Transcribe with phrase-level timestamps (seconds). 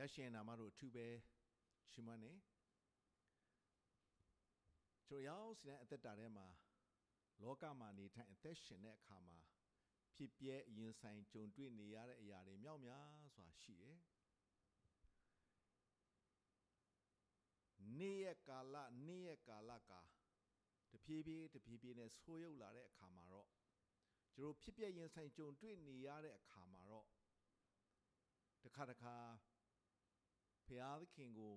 [0.00, 1.06] ရရှင်နာမတော်အထူးပဲ
[1.90, 2.32] ချီးမွမ်းနေ
[5.06, 6.46] ကျွန်တော်ရောက်စီတဲ့အသက်တာထဲမှာ
[7.42, 9.38] လောကမှာနေထိုင်အသက်ရှင်တဲ့အခါမှာ
[10.14, 13.98] ဖြစ်ပြဲရင်ဆိုင်ကြုံတွေ့နေရတဲ့အရာတွေမြောက်များစွာရှိတယ်
[17.98, 20.00] နေ့ရက်ကာလနေ့ရက်ကာလကာ
[20.92, 23.46] တဖြည်းဖြည်းတဖြည်းဖြည်းနဲ့ဆိုးရုပ်လာတဲ့အခါမှာတော့
[24.34, 27.06] ကျွန်တော်ဖြစ်ပြရင်ဆိုင်ကြုံတွေ့နေရတဲ့အခါမှာတော့
[28.64, 29.16] တခါတခါ
[30.70, 31.54] ဖျားသခင်ကို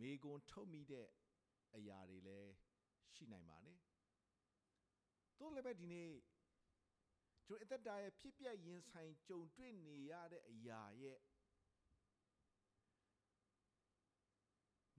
[0.00, 1.08] မေကွန်ထုတ်မိတဲ့
[1.76, 2.52] အရာတွေလည်း
[3.14, 3.78] ရှိနိုင်ပါတယ်။
[5.38, 6.12] တို့လည်းပဲဒီနေ့
[7.46, 11.18] ကျွန်တော်အသက်တာရဲ့ဖြစ်ပျက်ရင်ဆိုင်ကြုံတွေ့နေရတဲ့အရာရဲ့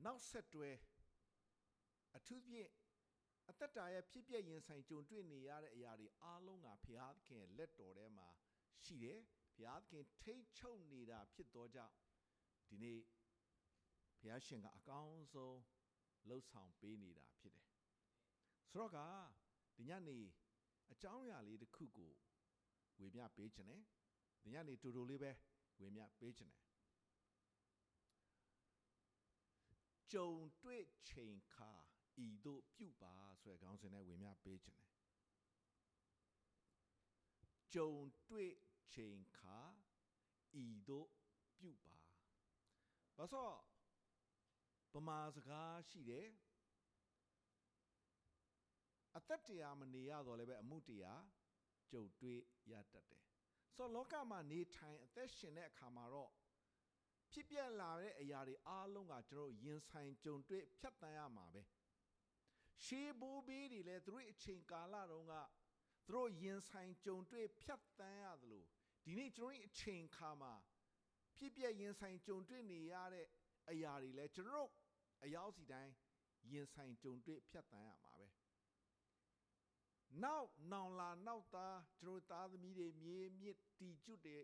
[0.06, 0.70] နောက်ဆက်တွဲ
[2.18, 2.70] အထူးဖြင့်
[3.50, 8.30] အသက်တာရဲ့ဖြစ်ပျက်ရင်ဆိုင်ကြုံတွေ့နေရတဲ့အရာတွေအားလုံးကဘုရားသခင်လက်တော်ထဲမှာ
[8.84, 9.20] ရှိတယ်
[9.56, 11.96] ဘုရားသခင်ထိတ်ချုပ်နေတာဖြစ်သောကြောင့်
[12.70, 13.00] ဒီနေ့
[14.20, 15.60] ဘုရားရှင်ကအကောင်းဆုံး
[16.30, 17.70] လှုပ်ဆောင်ပေးနေတာဖြစ်တယ်
[18.72, 18.98] ဆိုတော့က
[19.78, 20.20] ဒီညနေ
[20.92, 22.14] အကြောင်းအရာလေးတစ်ခုကို
[23.00, 23.84] ဝေမျှပေးခြင်းနဲ့
[24.44, 25.32] ဒီညနေတူတူလေးပဲ
[25.80, 26.64] ဝေမျှပေးခြင်းနဲ့
[30.14, 30.32] ကြုံ
[30.64, 31.72] တွေ့ချိန်ခါ
[32.26, 34.92] ဤတို့ပြုပါဆိုတဲ့ခေါင်းစဉ်နဲ့ဝေမျှပေးခြင်းနဲ့
[37.74, 37.92] ကြုံ
[38.30, 38.54] တွေ့
[38.94, 39.60] ချိန်ခါ
[40.64, 41.08] ဤတို့
[41.60, 41.98] ပြုပါ
[43.18, 43.77] ဘာလို့
[44.94, 46.28] ပမာစကားရှိတယ်
[49.18, 51.24] အသက်တရားမနေရတော့လည်းပဲအမှုတရား
[51.92, 52.40] ကြုံတွေ့
[52.72, 53.24] ရတတ်တယ်
[53.76, 56.32] ဆိုတော့လောကမှာနေထိုင်အသက်ရှင်တဲ့အခါမှာတော့
[57.32, 61.64] ဖြစ်ပြလာတဲ့အရာတွေအားလုံးကကျွန်တော်ရင်ဆိုင်ကြုံတွေ့ဖြတ်တန်းရမှာပဲ
[62.84, 65.34] ရှေးဘိုးဘေးတွေလည်းသူတို့အချိန်ကာလတုန်းက
[66.06, 68.64] သူတို့ရင်ဆိုင်ကြုံတွေ့ဖြတ်တန်းရသလို
[69.04, 70.54] ဒီနေ့ကျွန်တော်အချိန်ခါမှာ
[71.36, 73.28] ဖြစ်ပြရင်ဆိုင်ကြုံတွေ့နေရတဲ့
[73.70, 74.70] အရာတွေလည်းကျွန်တော်
[75.24, 75.94] အရောက်စီတိုင်း
[76.52, 78.28] ရင်ဆိုင်ကြုံတွေ့ဖြတ်တန်းရမှာပဲ
[80.24, 84.38] နောက်နောင်လာနောက်သားကျွန်တော်သားသမီးတွေမြေမြစ်တီကျွတ်တွေ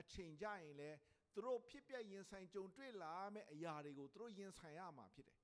[0.00, 0.90] အချိန်ကြရင်လဲ
[1.34, 5.38] သူတို့ဖြစ်ပြရင်ဆိုင်ကြုံတွေ့လာမယ့်အရာတွေကိုသူတို့ရင်ဆိုင်ရမှာဖြစ်တယ်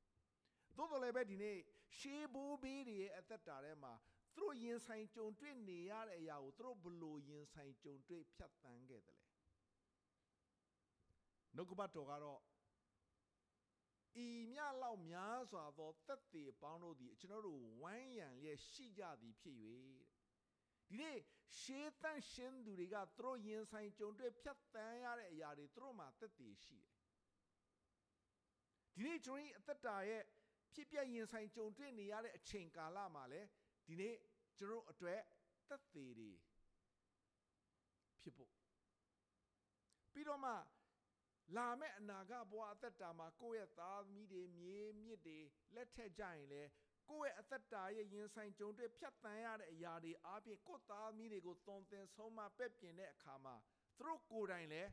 [0.76, 1.58] သို့တော်လည်းပဲဒီနေ့
[1.98, 3.92] ရှေးဘိုးဘေးတွေရဲ့အသက်တာထဲမှာ
[4.34, 9.26] သူတို့ရင်ဆိုင်ကြုံတွေ့နေရတဲ့အရာကိုသူတို့ဘလို့ရင်ဆိုင်ကြုံတွေ့ဖြတ်တန်းခဲ့တယ်လေ
[11.56, 12.40] နှုတ်ကပတ်တော်ကတော့
[14.24, 19.56] ဤမြလောက်များစွာသောတက်သေးပေါင်းတို့သည်ကျွန်တော်တို့ဝိုင်းရံလျက်ရှိကြသည်ဖြစ်၍
[20.88, 21.18] ဒီနေ့
[21.58, 26.96] ရှေးတန့်ရှင်းသူတွေကသူတို့ရင်ဆိုင်ကြုံတွေ့ဖြတ်တန်းရတဲ့အရာတွေသူတို့မှာတက်သေးရှိတယ်
[28.94, 30.22] ဒီနေ့ကျွန်တော်အသက်တာရဲ့
[30.74, 33.48] ဖြစ်ပြရင်ဆိုင်ကြုံတွေ့နေရတဲ့အချိန်ကာလမှာလည်း
[33.86, 34.14] ဒီနေ့
[34.58, 35.20] ကျွန်တော်အတွက်
[35.68, 36.30] တက်သေးတွေ
[38.22, 38.50] ဖြစ်ဖို့
[40.12, 40.52] ပြီးတော့မှ
[41.54, 45.38] လာမဲ့အနာဂတ်ဘဝအသက်တာမှာကိုယ့်ရဲ့သားသမီးတွေမြေမြစ်တွေ
[45.74, 46.62] လက်ထက်ကြရင်လေ
[47.10, 53.54] ကိုယ့်ရဲ့အသက်တာရဲ့ရင်ဆိုင်ကြုံတွေ့ဖြတ်တန်းရတဲ့အရာတွေအားဖြင့်ကိုယ့်သားသမီးတွေကိုသွန်သင်ဆုံးမပက်ပြင်တဲ့အခါမှာ
[53.98, 54.90] သူတို့ကိုယ်တိုင်လည်း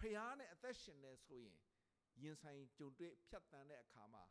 [0.00, 1.56] ဖျားနဲ့အသက်ရှင်နေဆိုရင်
[2.22, 4.22] ရင်ဆိုင်ကြုံတွေ့ဖြတ်တန်းတဲ့အခါမှာ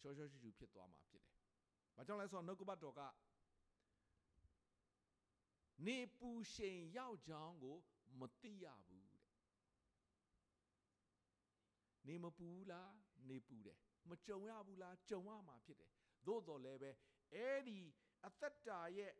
[0.00, 1.36] ရှောရှောရှူရှူဖြစ်သွားမှာဖြစ်တယ်။
[1.96, 3.00] ဘာကြောင့်လဲဆိုတော့နှုတ်ကပတ်တော်က
[5.86, 7.76] နေပူရှင်ရောက်ကြောင်းကို
[8.18, 9.18] မသိရဘူးတဲ့
[12.08, 12.92] နေမပူဘူးလား
[13.28, 15.90] နေပူတယ်မကြုံရဘူးလားကြုံရမှာဖြစ်တယ်
[16.26, 16.90] သို့တော်လည်းပဲ
[17.34, 17.78] အဲ့ဒီ
[18.26, 19.12] အသက်တာရဲ့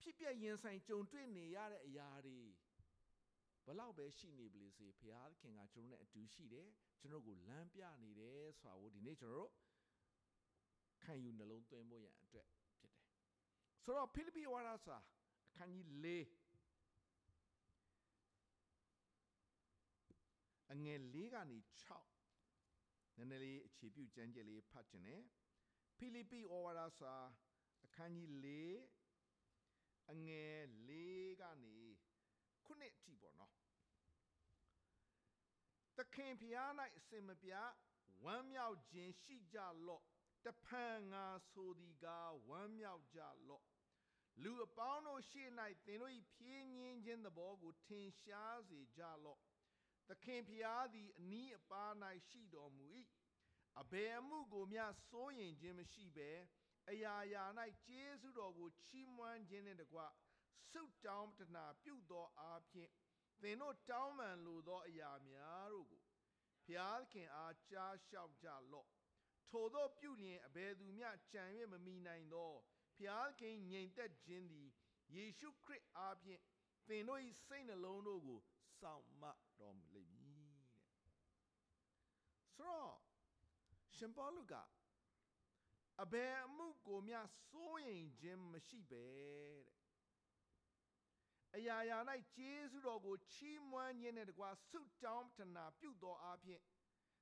[0.00, 2.40] ဖြစ်ပြရင်ဆိုင်ကြုံတွေ့နေရတဲ့အရာတွေ
[3.66, 6.68] ဘလောက်ပဲရှိနေပလေစေဘုရားခင်ကကျွန်တော်နဲ့အတူရှိတယ်
[7.00, 9.52] ကျွန်တော်ကိုလမ်းပြနေတယ်ဆိုတာကိုဒီနေ့ကျွန်တော်တို့
[11.02, 12.46] ခံယူနှလုံးသွင်းဖို့ရန်အတွက်
[12.78, 13.06] ဖြစ်တယ်
[13.84, 14.96] ဆိုတော့ဖိလိပ္ပိဝါဒစာ
[15.48, 16.06] အခန်းကြီး၄
[20.72, 21.58] အငယ်၄ကနေ
[22.32, 25.22] 6နည်းနည်းလေးအခြေပြုကျမ်းကျက်လေးဖတ်ခြင်းနဲ့
[25.96, 27.14] ဖိလိပ္ပိဩဝါဒစာ
[27.84, 28.48] အခန်းကြီး၄
[30.12, 30.58] အငယ်
[30.88, 30.92] ၄
[31.40, 31.78] ကနေ
[32.64, 33.52] ခုနှစ်အထိပေါ့နော်
[35.96, 37.52] သခင်ဖျား၌အစင်မပြ
[38.24, 40.04] ဝမ်းမြောက်ခြင်းရှိကြလော့
[40.44, 43.64] တဖန်ငါဆိုသည်ကားဝမ်းမြောက်ကြလော့
[44.42, 45.48] လူအပေါင်းတို့ရှေ့၌
[45.86, 49.40] သင်တို့၏ဖြင်းညင်းခြင်းသဘောကို ထင်ရှားစေကြလော့
[50.08, 51.92] သခင်ဖျားသည်အနီးအပါး၌
[52.28, 52.88] ရှိတော်မူ၏
[53.80, 56.30] အဘယ်အမှုကိုမျှစိုးရင်ခြင်းမရှိဘဲ
[56.90, 57.44] အရာရာ၌
[57.86, 60.00] ကျေးဇူးတော်ကိုချီးမွမ်းခြင်းနှင့်တကွ
[60.70, 62.90] ဆုတောင်းတနာပြုသောအားဖြင့်
[63.42, 66.02] သင်တို့တောင်းပန်လိုသောအရာများတို့ကို
[66.64, 68.88] ဖျားခင်အားကြားလျှောက်ကြလော့
[69.50, 72.52] ထိုသောပြုလျင်အဘယ်သူမျှကြံ၍မမိနိုင်သော
[72.96, 74.68] ဖျားခင်ငြိမ်သက်ခြင်းသည်
[75.14, 76.40] ယေရှုခရစ်အားဖြင့်
[76.88, 78.40] သင်တို့၏စိတ်နှလုံးတို့ကို
[78.80, 79.24] စောင့်မ
[79.58, 79.91] တော်မူလိမ့်မည်တဲ့
[82.62, 82.94] ဆိုတော့
[83.96, 84.54] ရှင်ပေါလုက
[86.02, 89.82] အဘယ်အမှုကိုမျှစိုးရင်ခြင်းမရှိပဲတဲ့
[91.56, 91.98] အရာရာ၌
[92.36, 96.60] ကျေးဇူးတော်ကိုချီးမွမ်းခြင်းနဲ့တကွာဆုတောင်းပတနာပြုသောအဖြစ်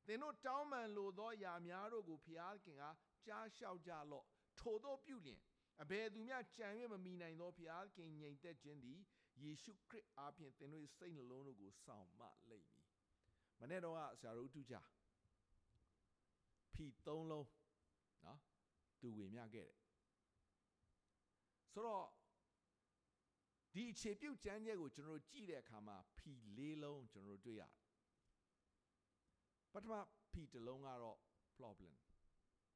[0.07, 2.85] သင်တို့တောင်းပန်လိုသောအရာများတို့ကိုဖျားခင်က
[3.27, 4.27] ကြားလျှောက်ကြလော့
[4.61, 5.41] ထို့သောပြုလျင်
[5.83, 9.01] အဘယ်သူမျှကြံ၍မမိနိုင်သောဖျားခင်ငြိမ်သက်ခြင်းသည်
[9.43, 12.89] ယေရှုခရစ်အားဖြင့်သင်တို့စိတ်နှလုံးတို့ကိုဆောင်မလိမ့်မည်
[13.61, 14.75] မနေ့တော့ကဆရာတို့တူကြ
[16.81, 17.47] ဖီ၃လုံးနော်
[19.01, 19.79] သူဝေမျှခဲ့တယ်
[21.73, 22.07] ဆိုတော့
[23.73, 27.73] ဒီအခြေပြုတ်ကျမ်းချက်ကိုကျွန်တော်တို့ကြည့်တဲ့အခါမှာဖီ၄လုံးကျွန်တော်တို့တွေ့ရတယ်
[29.73, 29.95] ပထမ
[30.31, 31.19] ဖီတစ်လုံးကတော့
[31.57, 31.95] problem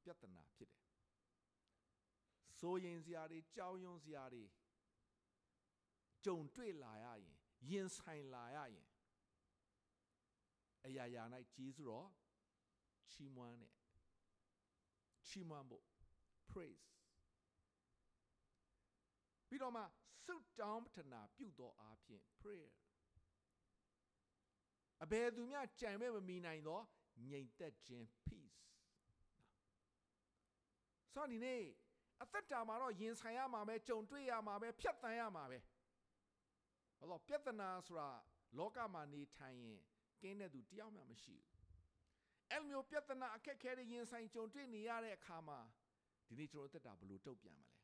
[0.03, 0.85] ပြဿနာဖြစ်တယ်
[2.59, 4.43] စိုးရင်စရာတွေကြောက်ရွံ့စရာတွေ
[6.25, 7.35] ကြုံတွေ့လာရရင်
[7.69, 8.87] ရင်ဆိုင်လာရရင်
[10.85, 11.23] အရာရာ၌
[11.55, 12.09] ကျေးဇူးတော်
[13.11, 13.74] ချီးမွမ်းတယ်
[15.27, 15.85] ချီးမွမ်းဖို့
[16.51, 16.85] praise
[19.47, 19.83] ပြီးတော့မှ
[20.25, 22.71] ဆုတောင်းပတနာပြုသောအားဖြင့် prayer
[25.03, 26.81] အဘယ်သူမျှကြံမဲ့မမီနိုင်သော
[27.29, 28.59] ငြိမ်သက်ခြင်း peace
[31.13, 31.63] ဆိုတော့ဒီနေ့
[32.21, 35.59] အသက်တာမှာတော့ရင်ဆိုင်ရမှာပဲကြုံတွေ့ရမှာပဲဖြတ်တန်းရမှာပဲ
[36.97, 38.09] ဟောတော့ပြဿနာဆိုတာ
[38.57, 39.79] လောကမှာနေထိုင်ရင်
[40.21, 41.54] ကင်းတဲ့သူတယောက်မှမရှိဘူး
[42.51, 45.59] အဲ့လိုမျိုးပြဿနာအခက်ခဲတွေရင်ဆိုင်ကြုံတွေ့နေရတဲ့အခါမှာ
[46.27, 47.75] ဒီနေ့ကျွန်တော်တက်တာဘယ်လိုတုတ်ပြန်မလဲ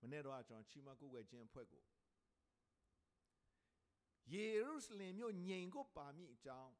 [0.00, 1.82] မနေ့တော့ကျွန်တော်ချီမကုတ်ွယ်ခြင်းအဖွဲ့ကို
[4.32, 6.72] ယေရုရှလင်မြို့ငြိမ်ကိုပါမိအကြောင်း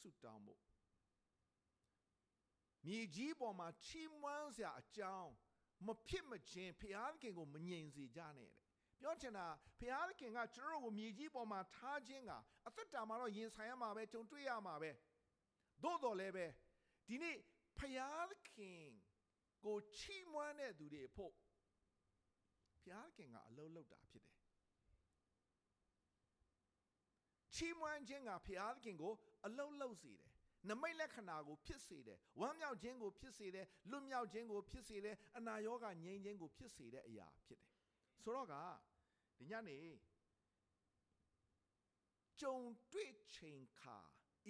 [0.00, 0.60] ဆုတောင်းဖို့
[2.86, 5.30] မြေကြီးပေါ်မှာချီးမွမ်းစရာအကြောင်း
[5.86, 8.58] မဖြစ်မချင်းဖျားခင်ကိုမငြိမ်စေကြနဲ့တဲ့
[9.00, 9.46] ပြောချင်တာ
[9.78, 12.32] ဖျားခင်ကကျွန်တော်တို့ကိုမြေကြီးပေါ်မှာထားခြင်းက
[12.66, 14.90] အသက်တာမှာတော့ရင်ဆိုင်ရမှာပဲကြုံတွေ့ရမှာပဲ
[15.82, 16.46] သို့တော်လည်းပဲ
[17.08, 17.36] ဒီနေ့
[17.78, 18.84] ဖျားခင်
[19.64, 21.32] ကိုချီးမွမ်းတဲ့သူတွေဖို့
[22.82, 24.38] ဘုရားခင်ကအလုံးလောက်တာဖြစ်တယ်
[27.54, 29.14] ချီးမွမ်းခြင်းကဘုရားခင်ကို
[29.46, 30.28] အလုံးလောက်စေတယ်
[30.68, 37.74] နမိတ်လက္ခဏာကိုဖြစ်စေတယ်ဝမ်းမြောက်ခြင်းကိုဖြစ်စေတယ်လွတ်မြောက်ခြင်းကိုဖြစ်စေတယ်အနာရောဂါငြိမ်းခြင်းကိုဖြစ်စေတဲ့အရာဖြစ်တယ်
[38.22, 38.54] ဆိုတော့က
[39.38, 39.78] ဒီညနေ
[42.40, 42.56] ကြုံ
[42.92, 43.98] တွေ့ချိန်ခါ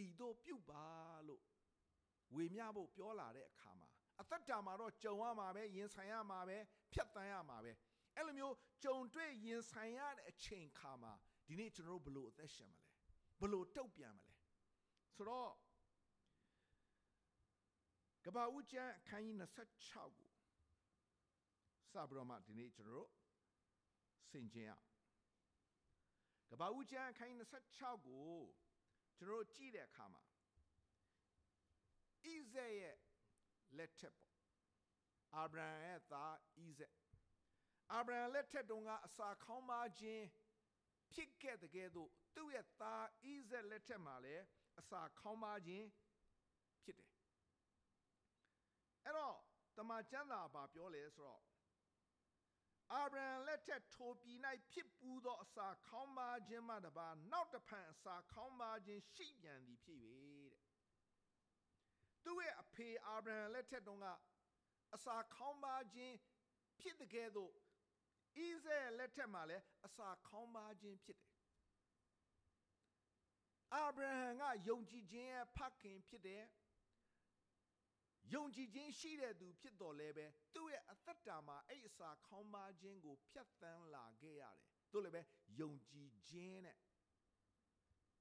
[0.05, 0.85] ဤတို့ပြုတ်ပါ
[1.29, 1.43] လို့
[2.35, 3.89] ဝေမျှဖို့ပြောလာတဲ့အခါမှာ
[4.21, 6.59] အသက်တာမှာတော့ကြုံရမှာပဲရင်ဆိုင်ရမှာပဲ
[6.93, 7.73] ဖြတ်တန်းရမှာပဲ
[8.15, 8.55] အဲ့လိုမျိုး
[8.85, 11.12] ကြုံတွေ့ရင်ဆိုင်ရတဲ့အချိန်ခါမှာ
[11.47, 12.87] ဒီနေ့ကျွန်တော်တို့ဘလို့အသက်ရှင်မလဲ
[13.41, 14.35] ဘလို့တုတ်ပြန်မလဲ
[15.15, 15.53] ဆိုတော့
[18.25, 20.31] ကဘာဦးကျမ်းအခန်းကြီး26ကို
[21.93, 23.11] စပြီးတော့မှဒီနေ့ကျွန်တော်တို့
[24.31, 24.73] ဆင်ခြင်ရ
[26.50, 28.39] ကဘာဦးကျမ်းအခန်းကြီး26ကို
[29.19, 30.23] ကျွန်တော်တို့ကြည့်တဲ့အခါမှာ
[32.23, 32.97] ဣဇဲရဲ့
[33.76, 34.35] လက်ထက်ပေါ့
[35.37, 36.35] အာဗြဟံရဲ့သား
[36.65, 36.94] ဣဇက်
[37.93, 40.25] အာဗြဟံလက်ထက်တုန်းကအစာခေါင်းပါခြင်း
[41.12, 44.44] ဖြစ်ခဲ့တဲ့ကဲ့သို့သူ့ရဲ့သားဣဇက်လက်ထက်မှာလည်း
[44.79, 45.87] အစာခေါင်းပါခြင်း
[46.85, 47.11] ဖြစ်တယ်
[49.05, 49.37] အဲ့တော့
[49.76, 51.43] တမန်ကျမ်းစာဘာပြောလဲဆိုတော့
[52.94, 54.38] အာဗြဟံလက်ထက်ထိုပြည်၌
[54.71, 60.54] ဖြစ်ပူးသောအစာခေါင်းပါခြင်းမှတပါနောက်တစ်ဖန်အစာခေါင်းပါခြင်းရှိပြန်သည်ဖြစ်၍တဲ့
[62.25, 64.07] သူ့ရဲ့အဖေအာဗြဟံလက်ထက်တုန်းက
[64.95, 66.14] အစာခေါင်းပါခြင်း
[66.80, 67.52] ဖြစ်တဲ့ကဲ့သို့
[68.37, 71.33] ဣဇဲလက်ထက်မှာလည်းအစာခေါင်းပါခြင်းဖြစ်တယ်
[73.75, 76.42] အာဗြဟံကယုံကြည်ခြင်းရဲ့ဖခင်ဖြစ်တယ်
[78.35, 84.56] ယုံကြည်ခြင်းရှိတဲ့သူဖြစ်တော်လဲပဲသူ့ရဲ့အသက်တာမှာအဲ့အစာခေါင်းပါခြင်းကိုဖြတ်သန်းလာခဲ့ရတယ်
[84.92, 85.23] တို့လည်းပဲ
[85.61, 86.78] ယုံကြည်ခြင်းနဲ့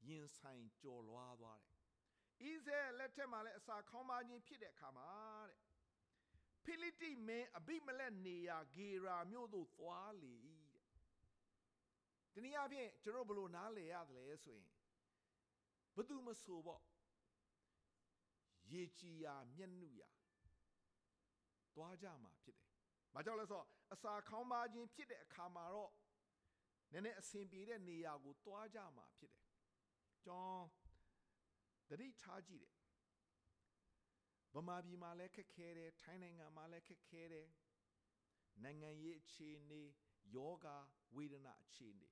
[0.08, 1.60] ရင်ဆိုင်ကြော်လွားသွား
[2.40, 5.10] တယ်ဣဇဲလက်ထက်မှာလည်းအစာခေါင်းပါခြင်းဖြစ်တဲ့အခါမှာ
[5.50, 5.60] တဲ့
[6.64, 10.34] ဖိလိတိမင်းအဘိမလက်နေရာဂေရာမြို့သို့သွားလေ၏
[10.74, 10.86] တဲ့
[12.34, 14.74] ဒီနည်းအားဖြင့်ကျွန်တော်ဘလို့နားလည်ရတယ်လဲဆိုရင်
[15.96, 16.82] ဘသူမဆိုပေါ့
[18.72, 20.10] ရေကြည်ရာမျက်နှုရာ
[21.76, 22.70] သွားကြမှာဖြစ်တယ်။
[23.14, 25.92] ဘာကြောင့်လဲဆိုတော့အစာခေါင်းပါခြင်းဖြစ်တဲ့အခါမှာတော့
[26.92, 29.48] နည်းနည်းအဆင်ပြေတဲ့နေရာကိုသွားကြမှာဖြစ်တယ်။
[30.26, 30.60] ကျွန်
[31.90, 32.78] တတိထားကြည့်တယ်
[34.54, 37.48] ဗမာပြည်မှာလည်းခက်ခဲတယ်ထိုင်းနိုင်ငံမှာလည်းခက်ခဲတယ်
[38.64, 39.84] နိုင်ငံရေးအခြေအနေ
[40.36, 40.68] ယောဂ
[41.16, 42.10] ဝေဒနာအခြေအနေ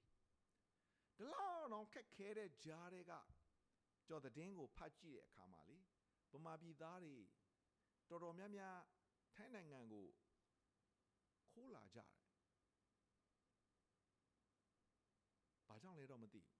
[1.17, 3.13] ဒီလောက်တော့ခက်ခဲတဲ့ဂျားတွေက
[4.07, 5.75] ကြော်တဲ့င်းကိုဖတ်ကြည့်တဲ့အခါမှာလေ
[6.35, 7.17] ဗမာပြည်သားတွေ
[8.09, 8.77] တော်တော်များများ
[9.33, 10.05] ထိုင်းနိုင်ငံကို
[11.51, 12.09] ခိုးလာကြတယ်။
[15.67, 16.55] ဘာကြောင့်လဲတော့မသိဘူး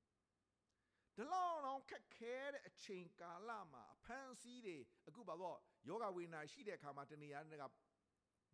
[1.15, 4.77] ဒီလောက်တော့ခက်ခဲတဲ့အချိန်ကာလမှာအဖန်စီးတွေ
[5.08, 7.63] အခုပါတော့ယောဂဝေဒနာရှိတဲ့အခါမှာတနေရာနဲ့က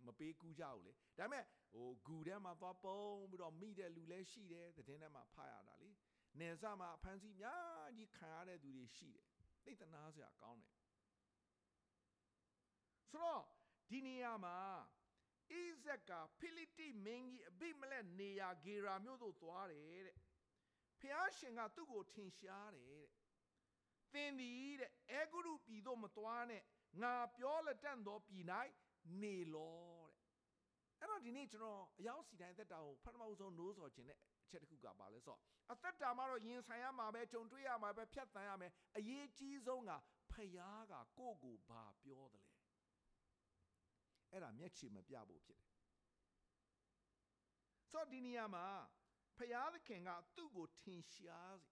[0.05, 2.99] မပေးကူးကြဘူးလေဒါပေမဲ့ဟိုဂူထဲမှာသွားပုံ
[3.29, 5.89] ပြီးတော့မိတဲ့လူလည်းရှိတယ်သတင်းထဲမှာဖတ်ရတာလေ
[6.39, 9.27] နေစမှာအဖန်စီးများကြီးခံရတဲ့သူတွေရှိတယ်
[9.65, 10.75] သိတနာစရာကောင်းတယ်
[13.11, 13.43] ဆိုတော့
[13.89, 14.57] ဒီနေရာမှာ
[15.49, 15.53] ဣ
[15.83, 20.17] ဇက်ကဖိလိတိမင်းကြီးအဘိမလက်နေရာဂေရာမြို့သို့သွားတယ်တဲ့
[20.99, 23.07] ဖျားရှင်ကသူ့ကိုထင်ရှားတယ်တဲ့
[24.13, 26.63] သင်သည်တဲ့အဲဂုရုပြည်သို့မသွားနဲ့
[27.01, 28.45] ငါပြောလက်တန့်သောပြည်၌
[29.21, 30.21] နေလောတဲ့
[30.99, 35.39] အဲ့တော့ဒီနေ့ကျွန်တော်အယောက်စီတိုင်းသက်တာကိုပထမဆုံးနိုးစော်ခြင်းတဲ့အချက်တစ်ခုကပါလဲဆိုတော့
[35.71, 39.91] အသက်တာမှာတော့ရင်ဆိုင်ရမှာပဲကြုံတွေ့ရမှာပဲဖြတ်တန်းရမယ်အရေးကြီးဆုံးက
[40.31, 42.50] ဖယားကကိုယ့်ကိုဘာပြောတယ်လဲ
[44.31, 45.71] အဲ့ဒါမျက်ခြေမပြဖို့ဖြစ်တယ်
[47.89, 48.67] ဆိုတော့ဒီနေရာမှာ
[49.37, 51.65] ဖယားသခင်ကသူ့ကိုထင်ရှားစ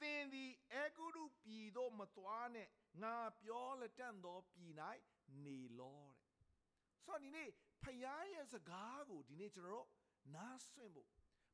[0.00, 2.68] သင်သည်အေဂုရုပြည်သို့မသွားနဲ့
[3.02, 4.72] ငါပြောလက်တန့်သောပြည်၌
[5.44, 6.30] နေလောတဲ့
[7.04, 7.50] ဆိုတော့ဒီနေ့
[7.82, 9.88] ဖယားရဲ့စကားကိုဒီနေ့ကျွန်တော်တို့
[10.34, 11.08] နားဆွင့်ဖို့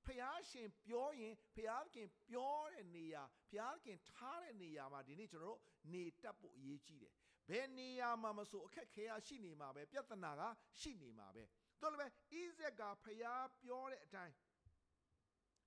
[0.04, 5.60] ဖယားရှင်ပြောရင်ဖယားသခင်ပြောတဲ့နေရာဖယားသခင်ထားတဲ့နေရာမှာဒီနေ့ကျွန်တော်တို့
[5.92, 7.14] နေတတ်ဖို့အရေးကြီးတယ်
[7.48, 10.42] ဘယ်နေရာမှာမဆိုအခက်ခဲရရှိနေမှာပဲပြဿနာက
[10.80, 11.44] ရှိနေမှာပဲ
[11.80, 14.34] တော်လည်းပဲဣဇက်ကဖယားပြောတဲ့အတိုင်း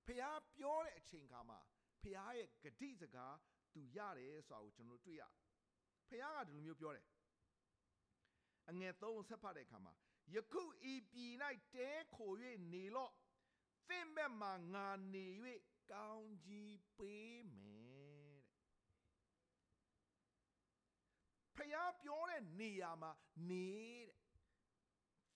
[0.06, 1.58] ဖျားပြောတဲ့အချိန်ခါမှာ
[2.02, 3.36] ဖျားရဲ့ဂတိစကား
[3.74, 5.22] သူရတယ်ဆိုတာကိုကျွန်တော်တွေ့ရ
[6.08, 7.06] ဖျားကဒီလိုမျိုးပြောတယ်
[8.68, 9.92] အငယ်သုံးဆက်ဖတ်တဲ့အခါမှာ
[10.34, 11.32] ယခုဤပြည်၌
[11.74, 12.32] တဲခို၍
[12.72, 13.12] နေလော့
[13.88, 15.26] သင်ဘက်မှာငါနေ၍
[15.92, 18.40] ကောင်းကြီးပေးမယ်
[21.49, 23.10] တဲ့ ဖျားပြောတဲ့နေရာမှာ
[23.50, 23.68] နေ
[24.08, 24.20] တဲ့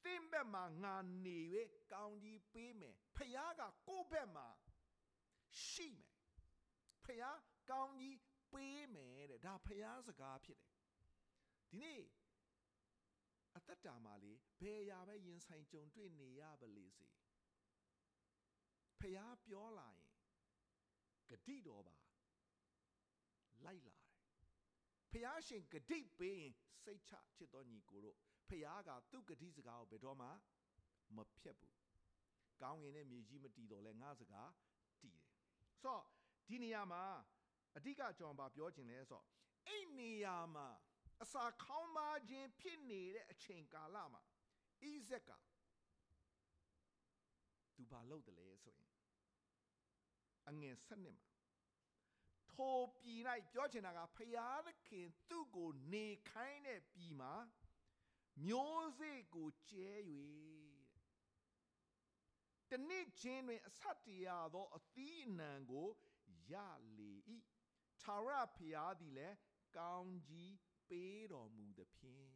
[0.04, 1.38] သင်ဘက်မှာငါနေ၍
[1.93, 4.49] ကောင်းကြီးပေးမယ်ဖះကကိုယ့်ဘက်မှာ
[5.66, 6.11] ရှိမယ်
[7.04, 7.25] ဖះ
[7.71, 8.19] ကောင်းကြီး
[8.52, 10.75] ပေးမယ်တဲ့ဒါဖះစကားဖြစ်တယ်
[11.71, 12.02] ဒီနေ့
[13.57, 17.07] အသက်တာမှာလေဘယ်ရာပဲရင်ဆိုင်ကြုံတွေ့နေရပါလေစေ
[19.00, 20.12] ဖះပြောလာရင်
[21.28, 21.97] ဂတိတော်ပါ
[23.64, 23.94] လိုက်လာတယ်
[25.14, 26.52] ဖះရှင်ဂတိပေးရင်
[26.85, 28.16] စိတ်ချချစ်တော်ညီကိုတို့
[28.49, 30.28] ဖះကသူ့ဂတိစကားကိုဘယ်တော့မှ
[31.16, 31.75] မဖြတ်ဘူး
[32.61, 34.50] ကောင်းငင်နဲ့မြေကြီးမတီတော့လဲငါစကား
[35.00, 36.02] တီတယ်ဆိုတော့
[36.49, 37.02] ဒီနေရာမှာ
[37.76, 39.25] အဓိကကျွန်တော်ပြောခြင်းလဲဆိုတော့
[39.66, 40.68] အဲ့နေရာမှာ
[41.23, 44.23] အစာခေါင်းပါခြင်းဖြစ်နေတဲ့အချိန်ကာလမှာ
[44.83, 45.30] ဣဇက်က
[47.76, 48.90] သူဘာလုပ်တယ်လဲဆိုရင်
[50.49, 51.34] အငယ်ဆက်နှစ်မှာ
[52.55, 53.21] ထိုပြည်၌
[53.53, 57.35] ပြောချင်တာကဖျားသခင်သူ့ကိုနေခိုင်းတဲ့ပြည်မှာ
[58.47, 59.91] မျိုးစေ့ကိုကျဲ၍
[62.71, 65.89] တနေ့ချင်းတွင်အဆက်တရားသောအသီးအနှံကို
[66.53, 66.55] ရ
[66.99, 67.13] လေ၏
[68.03, 69.37] ထာဝရဘုရားသည်လည်း
[69.77, 70.55] ကောင်းကြီး
[70.89, 72.27] ပေးတော်မူသဖြင့်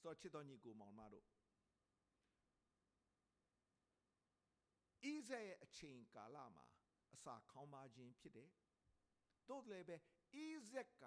[0.00, 1.26] ဆိုချစ်တော်ညီကိုမောင်မတို့
[5.02, 6.71] ဣဇရဲ့အချိန်ကာလမှာ
[7.14, 8.48] အစာခေါင်းပါခြင်းဖြစ်တယ်
[9.48, 9.96] တို့လည်းပဲ
[10.34, 11.04] ဣဇက်က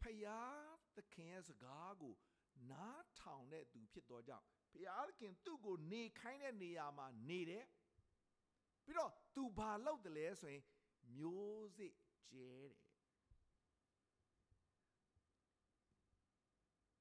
[0.00, 2.14] ဖယားသခင်ရဲ့စကားကို
[2.70, 7.64] နားထောင်တဲ့သူဖြစ်တော်ကြောင့်ဘုရားခင်သူ့ကိုနေခိုင်းတဲ့နေရာမှာနေတယ်
[8.84, 10.64] ပြီးတော့သူဘာလုပ်တယ်လဲဆိုရင်
[11.16, 11.94] မျိုးစစ်
[12.30, 12.74] ကျဲတယ်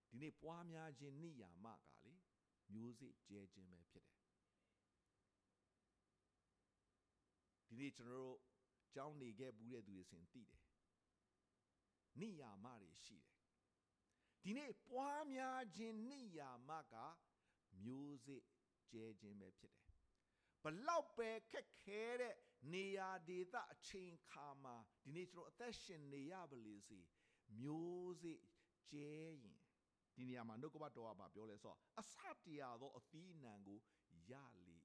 [0.09, 2.13] ဒီနေ့ပွားများခြင်းနိယာမကလေ
[2.74, 4.19] မျိုးစစ်ကျဲခြင်းပဲဖြစ်တယ်
[7.79, 8.38] နေ့ကျွန်တော်တို့
[8.95, 10.62] ကြောင်းနေခဲ့ဘူးတဲ့သူတွေစင်သိတယ်
[12.21, 13.38] နိယာမတွေရှိတယ်
[14.43, 16.95] ဒီနေ့ပွားများခြင်းနိယာမက
[17.83, 18.43] မျိုးစစ်
[18.91, 19.89] ကျဲခြင်းပဲဖြစ်တယ်
[20.63, 22.36] ဘလောက်ပဲခက်ခဲတဲ့
[22.74, 27.00] နေရာဒေသအချိန်ခါမှာဒီနေ့ကျွန်တော်အသက်ရှင်နေရပါလေစေ
[27.59, 28.39] မျိုးစစ်
[28.91, 29.09] ကျဲ
[29.43, 29.57] ရင်
[30.15, 32.13] ဒီနေရာမှာနှုတ်ကပတ်တော်ကပြောလဲဆိုတော့အစ
[32.45, 33.79] တရားသောအသီးအနှံကို
[34.31, 34.75] ရလေ၏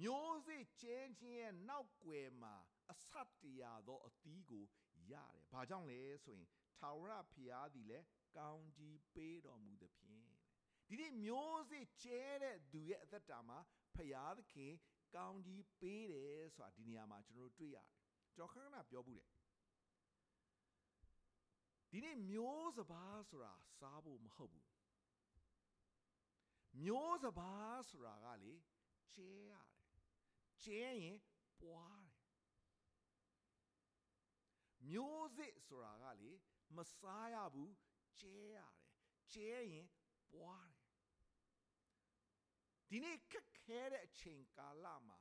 [0.00, 2.54] မျိုးစစ်ကျဲခြင်းရဲ့နောက်ွယ်မှာ
[2.90, 3.02] အစ
[3.42, 4.64] တရားသောအသီးကို
[5.12, 10.26] ရတယ်။ဘာကြောင့်လဲဆိုရင်ထာဝရဘုရားသည်လည်းကောင်းကြီးပေးတော်မူသဖြင့်
[10.88, 13.58] ဒီနေ့မျိုးစေ့ကျဲတဲ့သူရဲ့အသက်တာမှာ
[13.94, 14.72] ဖရာသခင်
[15.16, 17.88] ကောင်းကြီးပေးတယ်ဆိုတာဒီနေရာမှာကျွန်တော်တို့တွေ့ရတယ်
[18.36, 19.28] ကျွန်တော်ခဏခဏပြောဘူးတယ်
[21.90, 24.66] ဒီနေ့မျိုးစဘာဆိုတာစားဖို့မဟုတ်ဘူး
[26.82, 27.52] မျိုးစဘာ
[27.90, 28.54] ဆိုတာကလေ
[29.14, 29.69] ကျဲရတယ်
[30.64, 31.18] ကျဲရင်
[31.60, 32.20] ပွားတယ်
[34.90, 36.32] မျိုးစစ်ဆိုတာကလေ
[36.76, 37.72] မစားရဘူး
[38.20, 38.72] ကျဲရတယ်
[39.32, 39.86] ကျဲရင်
[40.32, 40.88] ပွားတယ်
[42.88, 45.18] ဒီနေ့ခက်ခဲတဲ့အချိန်ကာလမှာ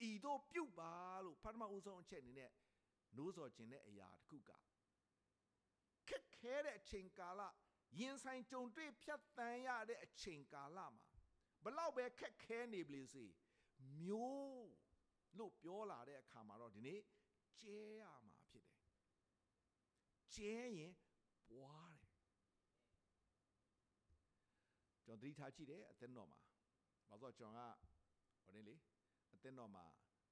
[0.00, 2.50] ဣဤတို့ပြုတ်ပါလို့ပထမဦးဆုံးအချက်အနေနဲ့
[3.16, 4.50] နိုးစော်ခြင်းတဲ့အရာတစ်ခုက
[6.08, 7.42] ခက်ခဲတဲ့အချိန်ကာလ
[7.98, 11.04] ရင်ဆိုင်ကြုံတွေ့ဖြတ်တန်းရတဲ့အချိန်ကာလမှာ
[11.64, 13.26] ဘလောက်ပဲခက်ခဲနေပလေစေ
[13.98, 14.68] မျိုး
[15.38, 17.00] လို့ပြောလာတဲ့အခါမှာတော့ဒီနေ့
[17.60, 18.78] ကျဲရမှာဖြစ်တယ်
[20.34, 20.92] ကျဲရင်
[21.48, 22.16] ပွားတယ်
[25.04, 26.40] ကျွန်တော်သတိထားကြည့်တယ်အသက်တော်မှာ
[27.08, 27.80] ဘာလို့ကျွန်တော်က
[28.44, 28.74] ဟိုနေလေ
[29.34, 29.84] အသက်တော်မှာ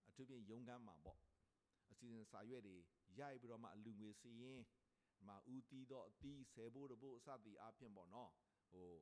[0.08, 1.18] အထူးဖြင့်ယုံကမ်းမှာပေါ့
[1.90, 2.76] အစီအစဉ်စာရွက်တွေ
[3.18, 4.60] ရိုက်ပြီးတော့မှအလူငွေစီရင်
[5.26, 8.30] မှာဦးတီးတော့အသီးဆယ်ဖို့တဖို့အစသည်အပြင်ပေါ့နော်
[8.70, 8.92] ဟို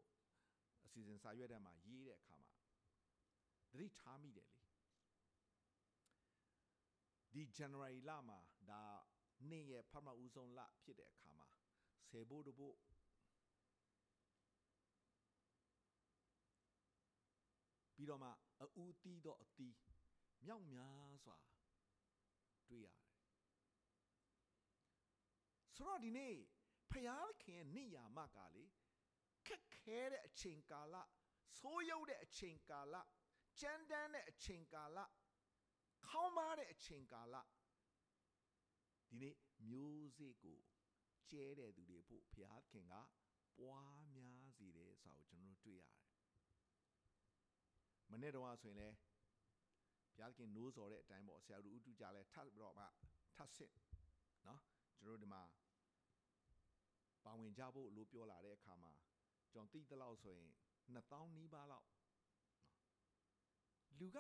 [0.85, 2.51] အစီအစဉ်စာရွက်ထဲမှာရေးတဲ့အခါမှာ
[3.73, 4.61] သတိထားမိတယ်လေ
[7.33, 8.39] ဒီ January လမှာ
[8.71, 8.83] ဒါ
[9.51, 11.49] နေ့ရဲ့ဖမဦးဆုံးလဖြစ်တဲ့အခါမှာ
[12.09, 12.77] ဆယ်ဖို့တဖို့
[17.95, 18.31] ပြီးတော့မှ
[18.63, 19.77] အဦးတီးတော့အသီး
[20.47, 21.37] မြောက်များစွာ
[22.69, 23.09] တွေ့ရတယ်
[25.77, 26.35] ဆိုတော့ဒီနေ့
[26.91, 28.65] ဖယားခင်ရဲ့နေရာမကလေ
[29.47, 30.95] ခက်ခဲတဲ့အချိန်ကာလ
[31.61, 32.95] ဆိုးရုပ်တဲ့အချိန်ကာလ
[33.61, 34.99] ကြမ်းတမ်းတဲ့အချိန်ကာလ
[36.09, 37.37] ခေါင်းမားတဲ့အချိန်ကာလ
[39.09, 39.37] ဒီနေ့
[39.69, 40.59] မျိုးစေ့ကို
[41.31, 42.95] ကျဲတဲ့သူတွေဖို့ဖယားခင်က
[43.59, 46.05] ပွားများစေတယ်ဆိုတော့ကျွန်တော်တို့တွေ့ရတယ်
[48.11, 48.97] မနေ့တော့ဆိုရင်လည်း
[50.17, 52.85] ဘုရားခင်နိုးစော်တဲ့အတိုင်းပေါ့ဆရာတို့ဥတုကြလဲထပ်ပြီးတော့မှ
[53.37, 53.73] ထပ်စစ်
[54.47, 54.61] နော်
[55.01, 55.43] ကျွန်တော်ဒီမှာ
[57.25, 58.93] ပါဝင်ကြဖို့လို့ပြောလာတဲ့အခါမှာ
[59.53, 60.51] ကျွန်တော်သိသလောက်ဆိုရင်
[60.95, 61.87] 2000နီးပါးလောက်
[64.01, 64.19] လူက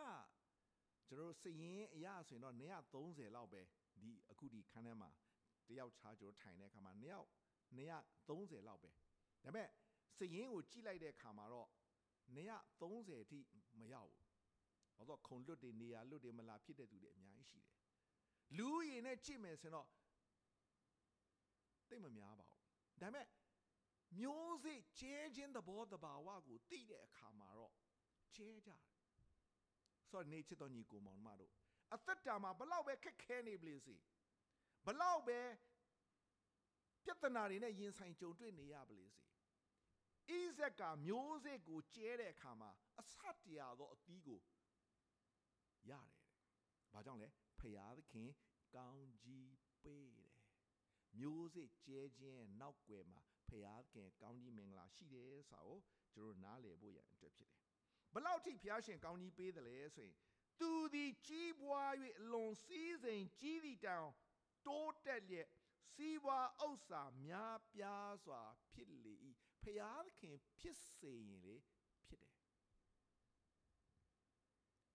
[1.07, 2.55] ကျွန်တော်စရင်အရာဆိုရင်တော့
[2.95, 3.61] 130လောက်ပဲ
[4.01, 5.11] ဒီအခုဒီခန်းထဲမှာ
[5.69, 7.29] တယောက်ချားကျွန်တော်ထိုင်တဲ့အခါမှာ2ယောက်
[7.79, 9.03] 230လောက်ပဲဒါ
[9.45, 9.69] ပေမဲ့
[10.17, 11.69] စရင်ကိုကြည့်လိုက်တဲ့အခါမှာတော့
[12.37, 13.39] 230အထိ
[13.81, 14.27] မရောက်ဘူး
[14.97, 17.77] ဘာလို့ခုံလွတ်တွေနေရာလွတ်တွေမလာဖြစ်တဲ့သူတွေအများကြီးရှိတယ်
[18.57, 19.89] လူရည်နဲ့ကြည့်မယ်ဆိုတော့
[21.89, 23.27] တိတ်မများပါဘူးဒါပေမဲ့
[24.19, 27.73] မျိုးစိကျဲခြင်းသဘောတဘာဝကိုသိတဲ့အခါမှာတော့
[28.37, 28.98] ကျဲကြတယ်
[30.11, 31.53] ဆိုတော့နေချစ်တော်ညီကိုမောင်မတို့
[31.95, 33.97] အသက်တာမှာဘလောက်ပဲခက်ခဲနေပလေစေ
[34.87, 35.41] ဘလောက်ပဲ
[37.05, 44.41] ပြဿနာတွေနဲ့ရင်ဆိုင်ကြုံတွေ့နေရပလေစေဣဇက်ကမျိုးစေ့ကိုကျဲတဲ့အခါမှာအဆတ်တရားသောအသီးကို
[45.91, 46.37] ရတယ်တဲ့။
[46.93, 48.31] ဘာကြောင့်လဲဖယားသခင်
[48.75, 50.33] ကောင်းကြီးပေးတယ်။
[51.19, 55.81] မျိုးစေ့ကျဲခြင်းနောက်ွယ်မှာဖယားသခင်ကောင်းကြီးမင်္ဂလာရှိတယ်ဆိုတော့
[56.15, 57.63] ကျွန်တော်နားလည်ဖို့ရန်အတွက်ဖြစ်တယ်။
[58.15, 60.17] ဘလောက်ထိဖယားရှင်ကောင်းကြီးပေးတယ်လဲဆိုရင်
[60.61, 64.11] သူသည်ကြီးပွား၍အလွန်စည်းစိမ်ကြီးသည့်တောင်
[64.67, 65.49] တိုးတက်လျက်
[65.93, 68.43] စီးပွားဥစ္စာများပြားစွာ
[68.73, 69.15] ဖြစ်လေ၏
[69.63, 71.57] ဖယားသခင် ဖြစ်စေရင်လေ
[72.07, 72.35] ဖြစ်တယ်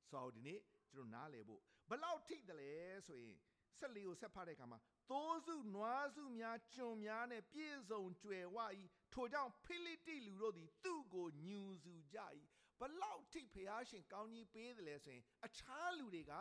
[0.10, 0.60] ဆိုတော့ဒီနေ့
[0.92, 2.74] ကျွန်တော်နားလည်ဖို့ဘလောက်ထိတယ်လဲ
[3.08, 3.38] ဆိုရင်
[3.80, 4.80] ဆက်လေးကိုဆက်ဖတ်တဲ့အခါမှာ
[5.12, 8.58] သိုးစုနွားစုများကျွန်များနဲ့ပြည့်စုံကြွယ်ဝ၏
[9.14, 12.20] ထိုကြောင့်ဖိလိတိလူတို့သည် သူ့ကိုညူစုကြ၏
[12.80, 16.34] ဘလောက်ထိဖယားရှင်ကောင်းကြီးပေးတယ်လဲဆိုရင် အခြားလူတွေက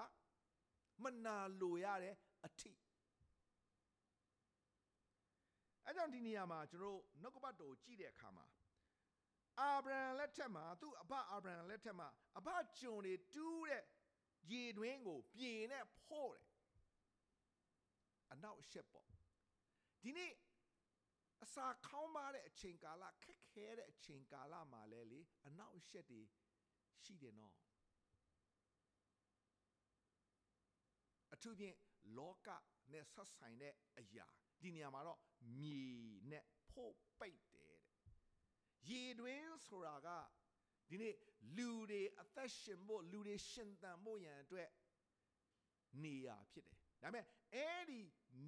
[1.03, 2.15] မနာလိုရတဲ့
[2.47, 2.73] အထိ
[5.87, 8.47] အဲကြောင့်ဒီနေရာမှာကျွန်တော်နှုတ်ကပတ်တော်ကြည့်တဲ့အခါမှာ
[9.61, 13.83] အာဗြဟံလက်ထက်မှာသူ့အဘအာဗြဟံလက်ထက်မှာအဘကျွန်တွေတူးတဲ့
[14.51, 16.47] ရေတွင်းကို ပြင်နဲ့ဖို့တယ်
[18.33, 19.09] အနောက်ရှက်ပေါ့
[20.03, 20.33] ဒီနေ့
[21.43, 26.23] အစာခေါင်းပါတဲ့အချိန်ကာလခက်ခဲတဲ့အချိန်ကာလမှာလဲလေအနောက်ရှက်တွေ
[27.03, 27.55] ရှိတယ်နော်
[31.35, 31.77] အထူးဖြင့်
[32.17, 32.49] လောက
[32.93, 34.27] နဲ့ဆက်ဆိုင်တဲ့အရာ
[34.63, 35.21] ဒီနေရာမှာတော့
[35.59, 35.83] မြေ
[36.31, 37.83] နဲ့ဖို့ပိတ်တယ်တဲ့
[38.89, 40.09] ရေတွင်းဆိုတာက
[40.91, 41.15] ဒီနေ့
[41.57, 44.69] လူတွေအသက်ရှင်ဖို့လူတွေရှင်သန်ဖို့ရန်အတွက်
[46.03, 47.25] နေရာဖြစ်တယ်ဒါပေမဲ့
[47.55, 48.01] အဲ့ဒီ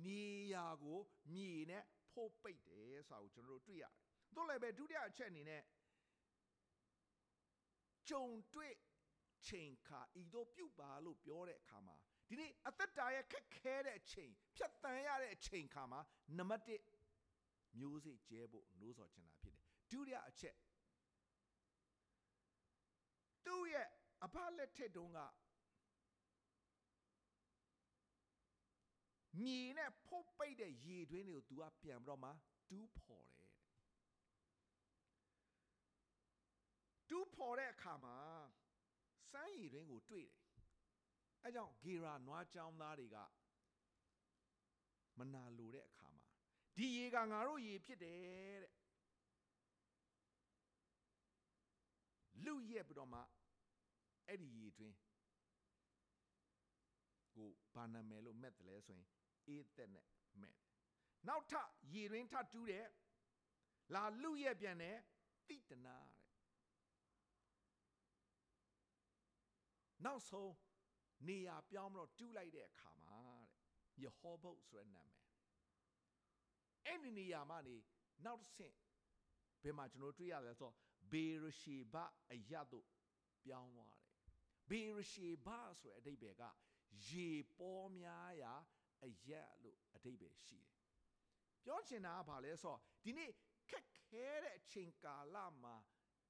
[0.07, 1.01] နေရာကို
[1.35, 3.93] မြေနဲ့ ဖို့ပိတ်တယ်ဆိုတာကိုကျွန်တော်တို့တွေ့ရတယ်
[4.37, 5.63] တို့လည်းပဲဒုတိယအချက်အနေနဲ့
[8.09, 8.25] ကြုံ
[8.55, 8.75] တွေ့
[9.49, 11.97] ချိန်ခါဤတို့ပြုတ်ပါလို့ပြောတဲ့အခါမှာ
[12.29, 16.01] ဒီနေ့အသက်တာရဲ့ခက်ခဲတဲ့အချိန်ဖြတ်တန်းရတဲ့အချိန်ခါမှာ
[16.39, 16.63] နံပါတ်
[17.19, 20.57] 1မျိုးစေ့ကျဲဖို့နိုးစော်ချင်တာဖြစ်တယ်ဒုတိယအချက်
[23.47, 23.89] သူ့ရဲ့
[24.25, 25.19] အဖလက်ထက်တုန်းက
[29.39, 32.31] မြေနဲ့ဖုတ်ပိတ်တဲ့ရေတွင်းတွေကို तू ကပြန်ပြီးတော့မှ
[32.71, 33.53] တူးဖော်တယ်
[37.09, 38.17] တူးဖော်တဲ့အခါမှာ
[39.33, 40.45] စမ်းရည်တွင်းကိုတွေ့တယ်
[41.43, 43.17] အဲကြောင့်ဂေရာနွားချောင်းသားတွေက
[45.19, 46.25] မနာလိုတဲ့အခါမှာ
[46.77, 48.73] ဒီရေကငါတို့ရေဖြစ်တယ်တဲ့
[52.45, 53.21] လူရက်ပြီးတော့မှ
[54.27, 54.97] အဲ့ဒီရေတွင်း
[57.37, 59.09] ကိုဘာနာမည်လို့မှတ်တယ်လဲဆိုရင်
[59.49, 60.07] အေးသက်နဲ့
[60.41, 60.73] မှတ်တယ်
[61.29, 62.87] နောက်ထပ်ရေရင်းထပ်တူးတဲ့
[63.95, 64.97] လာလူရဲ့ပြန်တဲ့
[65.49, 66.25] တိတနာတဲ့
[70.05, 70.53] နောက်ဆုံး
[71.29, 73.45] နေရာပြောင်းမလို့တူးလိုက်တဲ့အခါမှာတဲ့
[74.03, 75.25] ယေဟောဘုတ်ဆိုတဲ့နာမည်
[76.85, 77.77] အဲ့ဒီနေရာမှာနေ
[78.25, 78.75] နောက်တစ်ဆင့်
[79.63, 80.75] ဘယ်မှာကျွန်တော်တွေ့ရလဲဆိုတော့
[81.13, 81.97] ဘေရရှိဘ
[82.33, 82.87] အရတ်တို့
[83.45, 84.05] ပြောင်းသွားတယ်
[84.71, 85.49] ဘေရရှိဘ
[85.81, 86.55] ဆိုတဲ့အဓိပ္ပာယ်
[87.05, 87.29] ကရေ
[87.59, 88.53] ပေါ်များရာ
[89.07, 90.75] အရက်လို့အဓိပ္ပာယ်ရှိတယ်
[91.65, 93.31] ပြောချင်တာကဘာလဲဆိုတော့ဒီနေ့
[93.71, 95.75] ခက်ခဲတဲ့အချိန်ကာလမှာ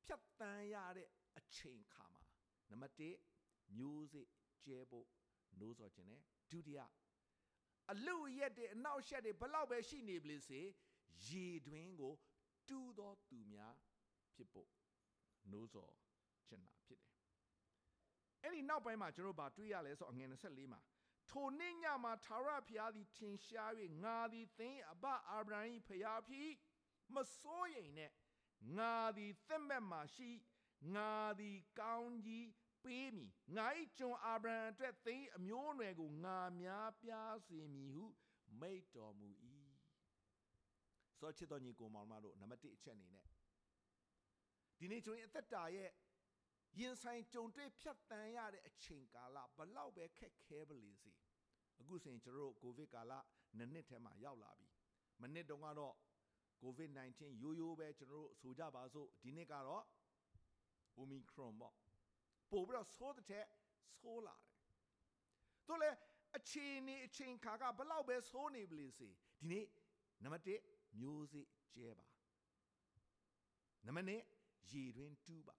[0.04, 1.08] ဖြတ်တန်းရတဲ့
[1.38, 2.22] အချိန်ခါမှာ
[2.70, 2.94] နံပါတ်
[3.40, 4.26] 1မျိုးစေ့
[4.64, 5.06] ကျဲဖို့
[5.60, 6.80] နိုးစော်ခြင်းနဲ့ဒုတိယ
[7.92, 10.60] အလူရက်တွေအနောက်ရှက်တွေဘလောက်ပဲရှိနေပလိစေ
[11.28, 12.14] ရေတွင်းကို
[12.68, 13.74] တူးသောသူများ
[14.34, 14.70] ဖြစ်ဖို့
[15.52, 15.92] နိုးစော်
[16.48, 17.12] ခြင်းတာဖြစ်တယ်
[18.42, 20.80] အဲ့ဒီနောက်ပိုင်းမှာကျွန်တော်ဗာတွေ့ရလဲဆိုအငယ်24မှာ
[21.30, 23.72] ထိုနေ့ညမှာသာရဖျားသည်ထင်ရှား၍
[24.04, 26.50] ငါသည်သင်အဘအာဗြဟံ၏ဖျားဖြစ်
[27.14, 28.10] မစိုးရိမ်နဲ့
[28.78, 30.30] ငါသည်သင့်ဘက်မှာရှိ
[30.94, 32.48] ငါသည်ကောင်းကြီး
[32.84, 33.66] ပေးမည်ငါ၏
[33.98, 38.04] ကျွန်အာဗြဟံအတွက်သင်အမျိုးအနွယ်ကိုငါများပြားစေမည်ဟု
[38.60, 39.28] မိတ်တော်မူ၏
[41.18, 43.26] စောချစ်တော်ညီကိုမောင်မတို့နံပါတ်1အချက်အနေနဲ့
[44.78, 45.90] ဒီနေ့ကျွန်တော်အသက်တာရဲ့
[46.80, 51.12] ရင်ဆိုင်ကြုံတွေ့ဖြတ်တန်းရတဲ့အချိန်ကာလဘလောက်ပဲခက်ခဲပါလေစေ
[51.80, 53.12] အခုဆိုရင်ကျွန်တော်တို့ကိုဗစ်ကာလ
[53.56, 54.68] နှစ်နှစ်ထဲမှာရောက်လာပြီ
[55.20, 55.94] မနစ်တုန်းကတော့
[56.62, 59.84] COVID-19 ရိုးရိုးပဲကျွန်တော်တို့ဆိုကြပါစို့ဒီနှစ်ကတော့
[61.00, 61.74] Omicron ပေါ့
[62.50, 63.46] ပို့ပြီးတော့ဆိုးတဲ့ထက်
[64.00, 64.54] ဆိုးလာတယ်
[65.68, 65.90] တို့လေ
[66.36, 69.66] အချိန်နေအချိန်ခါကဘလောက်ပဲဆိုးနေပါလေစေဒီနေ့
[70.22, 72.06] နံပါတ်1မျိုးစေ့ကျဲပါ
[73.86, 75.56] နံပါတ်2ရေတွင်တူးပါ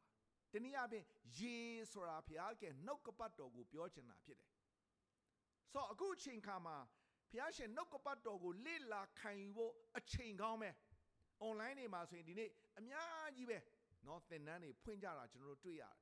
[0.54, 1.04] တနည်းအားဖြင့်
[1.38, 1.56] ရေ
[1.92, 4.50] ဆိုတာဘုရားကနှုတ်ကပတ်တော်ကိုပြောချင်တာဖြစ်တယ်
[5.72, 6.76] ဆိုတော့အခုအချိန်ခါမှာ
[7.30, 10.70] ဘုရားရှင်နှုတ်ကပတ်တော်ကိုလေ့လာခံယူဖို့အချိန်ကောင်းပဲ
[11.46, 13.58] online တွေမှာဆိုရင်ဒီနေ့အများကြီးပဲ
[14.04, 15.94] เนาะသင်တန်းတွေဖွင့်ကြတာကျွန်တော်တို့တွေ့ရတယ်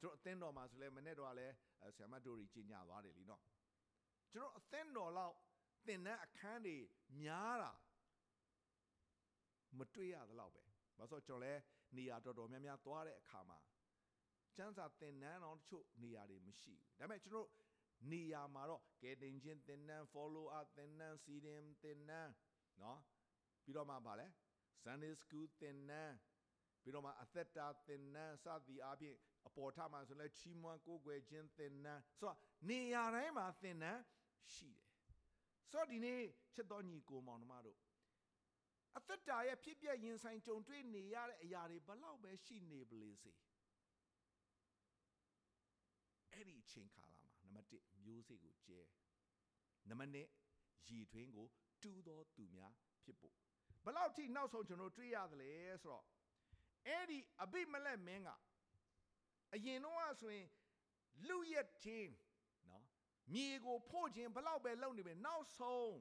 [0.00, 1.46] ကျွန်တော်အသင်းတော်မှာဆိုလဲမနေ့တော့လဲ
[1.96, 3.40] ဆရာမတို့ကြီးကြီးညာသွားတယ်လीเนาะ
[4.32, 5.34] ကျွန်တော်အသင်းတော်လောက်
[5.86, 6.76] သင်တန်းအခန်းတွေ
[7.20, 7.72] များတာ
[9.78, 10.62] မတွေ့ရသလောက်ပဲ
[10.98, 11.52] ဘာလို့ကျွန်တော်လဲ
[11.96, 13.58] နေရာတော်တော်များများသွားတဲ့အခါမှာ
[14.56, 17.48] ကျန်းစာသင်တန်းတော်တချို့နေရာတွေမရှိဘူးဒါပေမဲ့ကျွန်တော်
[18.10, 22.32] နေရာမှာတော့ကဲတင်ချင်းသင်တန်း follow up သင်တန်းစီရင်သင်တန်း
[22.80, 22.98] เนาะ
[23.62, 24.26] ပြီးတော့မှဗာလဲ
[24.82, 26.14] Sunday school သင်တန်း
[26.82, 34.00] ပြီးတော့မှအသက်တာသင်တန်းစသည်အပြင်အပေါ်ထမှာဆိုလဲချီးမွမ်းကိုးကွယ်ခြင်းသင်တန်းဆိုတော့နေရာတိုင်းမှာသင်တန်း
[34.52, 34.86] ရှိတယ်
[35.70, 36.20] ဆိုတော့ဒီနေ့
[36.54, 37.78] ချစ်တော်ညီကိုမောင်နှမတို့
[38.96, 43.32] အသက်တာရဲ့ဖြစ်ပျက်ရင်ဆိုင်ကြုံတွေ့နေရတဲ့အရာတွေဘလောက်ပဲရှိနေပလေစေ
[46.35, 48.79] အဲ့ဒီအချိန်ခါလာမှာနံပါတ်1မျိုးစေ့ကိုကျဲ
[49.89, 50.17] နံပါတ်2
[50.89, 51.47] ရည်ထွင်းကို
[51.81, 53.33] တူးသောသူများဖြစ်ဖို့
[53.85, 55.51] ဘလောက်ထိနောက်ဆုံးကျွန်တော်တွေ့ရသလဲ
[55.83, 56.05] ဆိုတော့
[56.87, 58.29] အဲ့ဒီအဘိမလက်မင်းက
[59.53, 60.47] အရင်တော့ဆိုရင်
[61.27, 62.11] လူရက်ချင်း
[62.69, 62.85] နော်
[63.33, 65.93] မြေကိုဖို့ခြင်းဘလောက်ပဲလုပ်နေပဲနောက်ဆုံး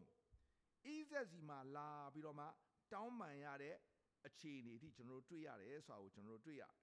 [0.85, 2.47] ဣဇက်စီမှာလာပြီးတော့မှ
[2.93, 3.77] တောင်းပန်ရတဲ့
[4.27, 6.75] အခြေအနေအထိကျွန်တော်တို့တွေ့ရတယ်ဆိုတာကိုကျွန်တော်တို့တွေ့ရတယ်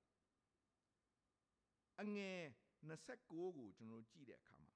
[2.02, 2.42] အငယ်
[2.90, 4.74] 29ကိုကျွန်တော်တို့ကြည့်တဲ့အခါမှာ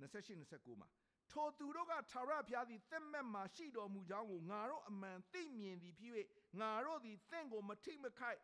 [0.00, 0.88] 28 29မှာ
[1.32, 6.12] ထိုသူတို့ကထာဝရဘုရားသည်သင့်မဲ့မှာရှိတော်မူကြောင်းကိုငါတို့အမှန်သိမြင်သည်ဖြစ်၍
[6.60, 8.38] ငါတို့သည်သင့်ကိုမထိမခိုက်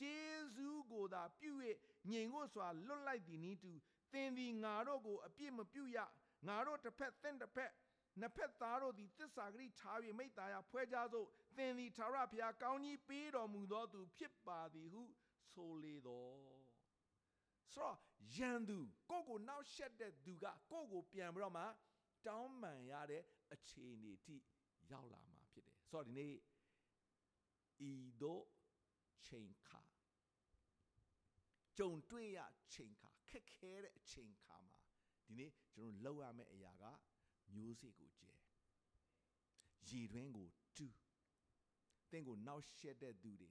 [0.00, 0.16] ဂျေ
[0.54, 1.52] ဇူးကိုသာပြု၍
[2.10, 3.72] ငြိမ်ကိုစွာလွတ်လိုက်သည်နည်းတူ
[4.12, 5.98] သင်သည်ငါတို့ကိုအပြစ်မပြုရ
[6.48, 7.72] ငါတို့တစ်ဖက်သင့်တစ်ဖက်
[8.20, 11.26] နှစ်ဖက်သားတို့သည်သစ္စာဂရိထား၍မိတ္တာယဖွဲကြစို့
[11.56, 15.02] သင်သည်ထာဝရဘုရားကောင်းကြီးပေးတော်မူသောသူဖြစ်ပါသည်ဟု
[15.52, 16.57] ဆိုလေတော်
[17.74, 17.96] ဆိုတော့
[18.36, 18.78] ယန်သူ
[19.10, 21.64] ကိုကိုနောက်ရှက်တဲ့သူကကိုကိုပြန်ပြီးတော့မှ
[22.26, 23.22] တောင်းပန်ရတဲ့
[23.54, 24.36] အခြေအနေထိ
[24.90, 26.34] ရောက်လာမှာဖြစ်တယ်ဆိုတော့ဒီနေ့
[27.90, 28.44] ဤတို့
[29.26, 29.80] ချိန်ခါ
[31.78, 32.38] ကြုံတွေ့ရ
[32.74, 34.80] ချိန်ခါခက်ခဲတဲ့အချိန်ခါမှာ
[35.26, 36.84] ဒီနေ့ကျွန်တော်လောက်ရမယ့်အရာက
[37.54, 38.32] မျိုးစေ့ကိုကျဲ
[39.88, 40.96] ရည်တွင်းကိုတူး
[42.10, 43.50] တင့်ကိုနောက်ရှက်တဲ့သူတွေ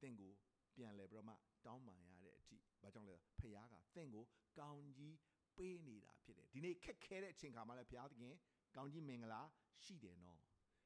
[0.00, 0.32] တင့်ကို
[0.74, 1.34] ပြန်လဲပြီးတော့မှ
[1.66, 4.24] တောင်းပန်ရတဲ့အထိဘာကြောင့်လဲဖခင်ကတင့်ကို
[4.58, 5.16] ကောင်းကြီး
[5.56, 8.34] ပေးနေတာဖြစ်တယ်ဒီနေ့ခက်ခဲတဲ့အချိန်ခါမှာလဲဘုရားသခင်
[8.76, 9.42] ကောင်းကြီးမင်္ဂလာ
[9.84, 10.38] ရှိတယ်နော်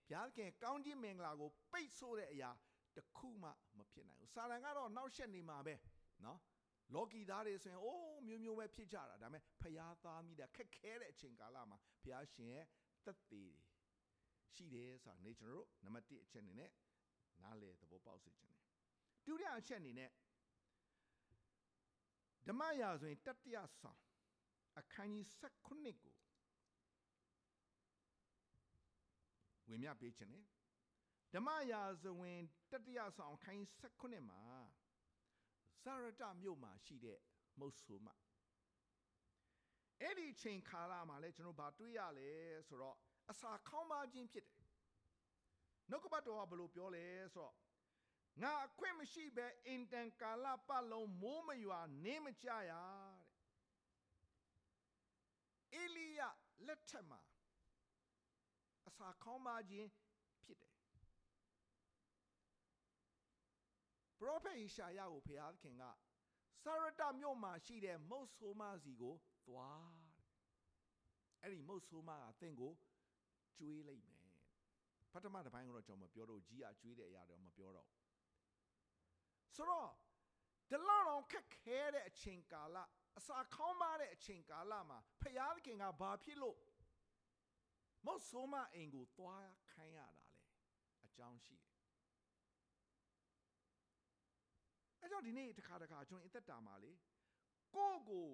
[0.09, 2.51] ဘုရားသခင်ကောင်းကြီးမင်္ဂလာကိုပိတ်ဆို့တဲ့အရာ
[2.97, 5.75] တခုမှမဖြစ်နိုင်ဘူးစာတန်ကတော့နောက်ရှက်နေမှာပဲ
[6.25, 6.41] နော်
[6.95, 12.67] လော်ကီသားတွေဆိုရင်အိုးမျိုးမျိုးပဲဖြစ်ကြတာဒါပေမဲ့ဖျားသားမိတာခက်ခဲတဲ့အချိန်ကာလမှာဘုရားရှင်ရဲ့
[13.05, 13.65] သက်သေတွေ
[14.55, 16.71] ရှိတယ်ဆိုတာနေကျွန်တော်တို့နံပါတ်1အချက်အနေနဲ့
[17.43, 18.65] နားလေသဘောပေါက်စေချင်တယ်
[19.27, 20.11] ဒုတိယအချက်အနေနဲ့
[22.49, 24.01] ဓမ္မရာဆိုရင်တတ္တရဆောင်
[24.79, 26.15] အခန်းကြီး16ကို
[29.69, 30.41] ဝင်မြပေးခြင်း ਨੇ
[31.33, 32.41] ဓမ္မရာဇဝင်
[32.73, 34.43] တတ္တရဆောင်အခန်းကြီး16မှာ
[35.83, 37.19] ဇရတမြို့မှာရှိတဲ့
[37.59, 38.09] မုတ်ဆိုးမ
[40.01, 42.29] အဲ့ဒီအချိန်ခါလာမှာလဲကျွန်တော်ဗာတွေးရလဲ
[42.69, 42.97] ဆိုတော့
[43.31, 44.65] အစာခေါင်းပါခြင်းဖြစ်တယ်
[45.91, 47.05] နှုတ်ကပတ်တော်ကဘယ်လိုပြောလဲ
[47.35, 47.55] ဆိုတော့
[48.43, 53.25] ငါအခွင့်မရှိဘဲအင်တန်ကာလပတ်လုံးမိုးမရွာနေမကြရတဲ့
[55.75, 56.21] အေလိယ
[56.67, 57.21] လက်ထက်မှာ
[58.89, 59.89] အစာခေါင်းပါခြင်း
[60.45, 60.73] ဖြစ်တယ်
[64.19, 65.85] ပရောဖက်ယေရှာယကိုဖျားခင်က
[66.65, 69.15] စရတမြို့မှာရှိတဲ့မုတ်ဆိုးမစီကို
[69.49, 70.15] သွားတဲ့
[71.41, 72.73] အဲ့ဒီမုတ်ဆိုးမကသင်ကို
[73.57, 74.25] ကျွေးလိုက်မယ်
[75.13, 77.89] ပထမတစ်ပိုင်းကတော့ကျွန်တော်မပြောတော့ကြီးကကျွေးတဲ့အရာတော့မပြောတော့
[79.57, 79.89] ဆိုတော့
[80.71, 82.77] ဒီလောက်တော့ခက်ခဲတဲ့အချိန်ကာလ
[83.19, 86.59] အစာခေါင်းပါတဲ့အချိန်ကာလမှာဖျားခင်ကဘာဖြစ်လို့
[88.07, 90.25] မုတ်ဆိုးမအိမ်ကိုသွားခိုင်းရတာလဲ
[91.05, 91.75] အကြောင်းရှိတယ်
[95.01, 96.93] အဲကြောင့်ဒီနေ့တစ်ခါတစ်ခါကျွန်တော်အသက်တာမှာလေ
[97.77, 98.29] ကိုယ့်ကို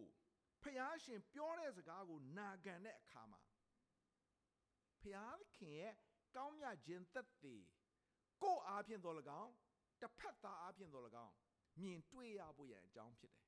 [0.63, 3.41] ဖျားရှင်ပြောတဲ့စကားကိုနာခံတဲ့အခါမှာ
[5.03, 5.95] ဖျားခင်ရဲ့
[6.37, 7.57] ကောင်းမြတ်ခြင်းသက်သေ
[8.43, 9.53] ကိုယ့်အားဖြင့်တော်၎င်း
[10.01, 11.35] တစ်ဖက်သားအားဖြင့်တော်၎င်း
[11.81, 13.47] မြင်တွေ့ရဖို့ရန်အကြောင်းဖြစ်တယ်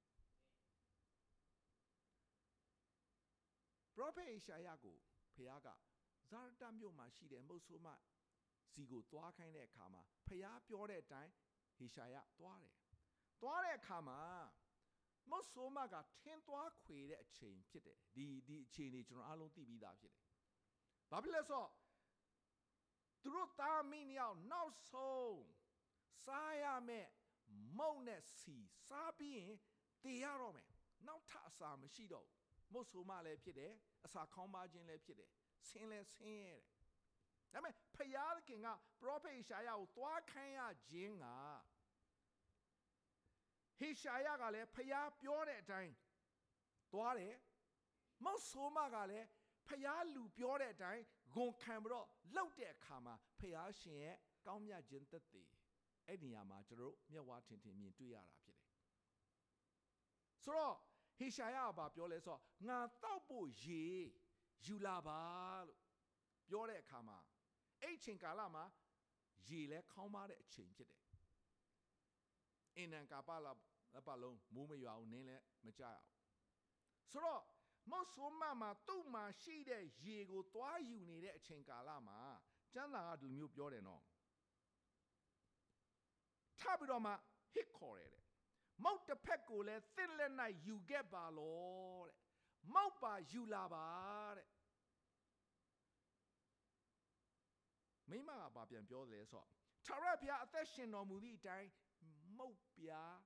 [3.95, 4.97] ပရောဖက်ရှာယကို
[5.35, 5.69] ဖျားက
[6.31, 7.89] ဇာရတမြို့မှာရှိတဲ့မုတ်ဆိုးမ
[8.73, 11.33] စီကိုသွားခိုင်းတဲ့အခါမှာဖျားပြောတဲ့အတိုင်း
[11.77, 12.75] ဟေရှာယသွားတယ်
[13.43, 14.21] သွားတဲ့အခါမှာ
[15.31, 20.27] မုတ်ဆိုးမကထင်းသွားခွေတဲ့အချိန်ဖြစ်တယ်ဒီဒီအချိန်นี่ကျွန်တော်အားလုံးသိပြီးသားဖြစ်တယ်
[21.11, 21.71] ဘာဖြစ်လဲဆိုတော့
[23.23, 25.35] သူတို့သားမင်းယောက်နောက်ဆုံး
[26.25, 27.09] စားရမယ်
[27.79, 28.57] မုံနဲ့စီ
[28.89, 29.55] စားပြီးရင်
[30.05, 30.69] တည်ရတော့မယ်
[31.07, 33.73] နောက်ထပ်အစာမရှိတော့ဘူးမုတ်ဆိုးမလည်းဖြစ်တယ်
[34.05, 35.31] အစာခေါင်းပါခြင်းလည်းဖြစ်တယ်
[35.69, 36.63] ဆင်းလည်းဆင်းရဲတယ်
[37.53, 38.69] ဒါပေမဲ့ဖယားခင်က
[39.01, 41.27] ပရောဖက်ရှာယကိုသွားခိုင်းရခြင်းက
[43.79, 45.93] ဟေရှာယကလည်းဖျားပြောတဲ့အတိုင်း
[46.93, 47.35] သွားတယ်
[48.25, 49.27] မောက်ဆိုးမကလည်း
[49.69, 51.03] ဖျားလူပြောတဲ့အတိုင်း
[51.35, 55.43] ဂုံခံပြီးတော့လှုပ်တဲ့အခါမှာဖျားရှင်ရဲ့ကောင်းမြတ်ခြင်းသက်သေ
[56.07, 58.71] အဲ့ဒီနေရာမှာကျွန်တော်တို့မျက်ဝါးထင်ထင်မြင်တွေ့ရတာဖြစ်တယ်
[60.45, 60.77] ဆိုတော့
[61.19, 63.83] ဟေရှာယကဘာပြောလဲဆိုတော့ငါတောက်ဖို့ရေ
[64.67, 65.21] ယူလာပါ
[65.67, 65.79] လို့
[66.49, 67.19] ပြောတဲ့အခါမှာ
[67.83, 68.65] အဲ့ချိန်ကာလမှာ
[69.49, 71.03] ရေလဲခေါင်းပါတဲ့အချိန်ဖြစ်တယ်
[72.77, 73.53] အင်နံကာပလာ
[73.99, 77.43] အပလုံးမိုးမရွာဘူးနင်းလည်းမကြရဘူးဆိုတော့
[77.91, 82.19] မော့ဆိုမမှာသူ့မှာရှိတဲ့ရေကိုသွားယူနေတဲ့အချိန်ကာလမှာ
[82.75, 84.03] ကျမ်းစာကဒီလိုမျိုးပြောတယ်နော်
[86.61, 87.13] ထပ်ပြီးတော့မှ
[87.55, 88.23] ဟစ်ခေါ်တယ်တဲ့
[88.85, 90.33] မောက်တစ်ဖက်ကိုလည်းသစ်လက်၌
[90.67, 92.17] ယူခဲ့ပါလောတဲ့
[92.75, 93.87] မောက်ပါယူလာပါ
[94.37, 94.49] တဲ့
[98.11, 99.49] မိမကဘာပြန်ပြောတယ်လဲဆိုတော့
[99.87, 101.69] ထာဝရဘုရားအသက်ရှင်တော်မူသည့်အတိုင်း
[102.39, 103.17] မုတ်ပြား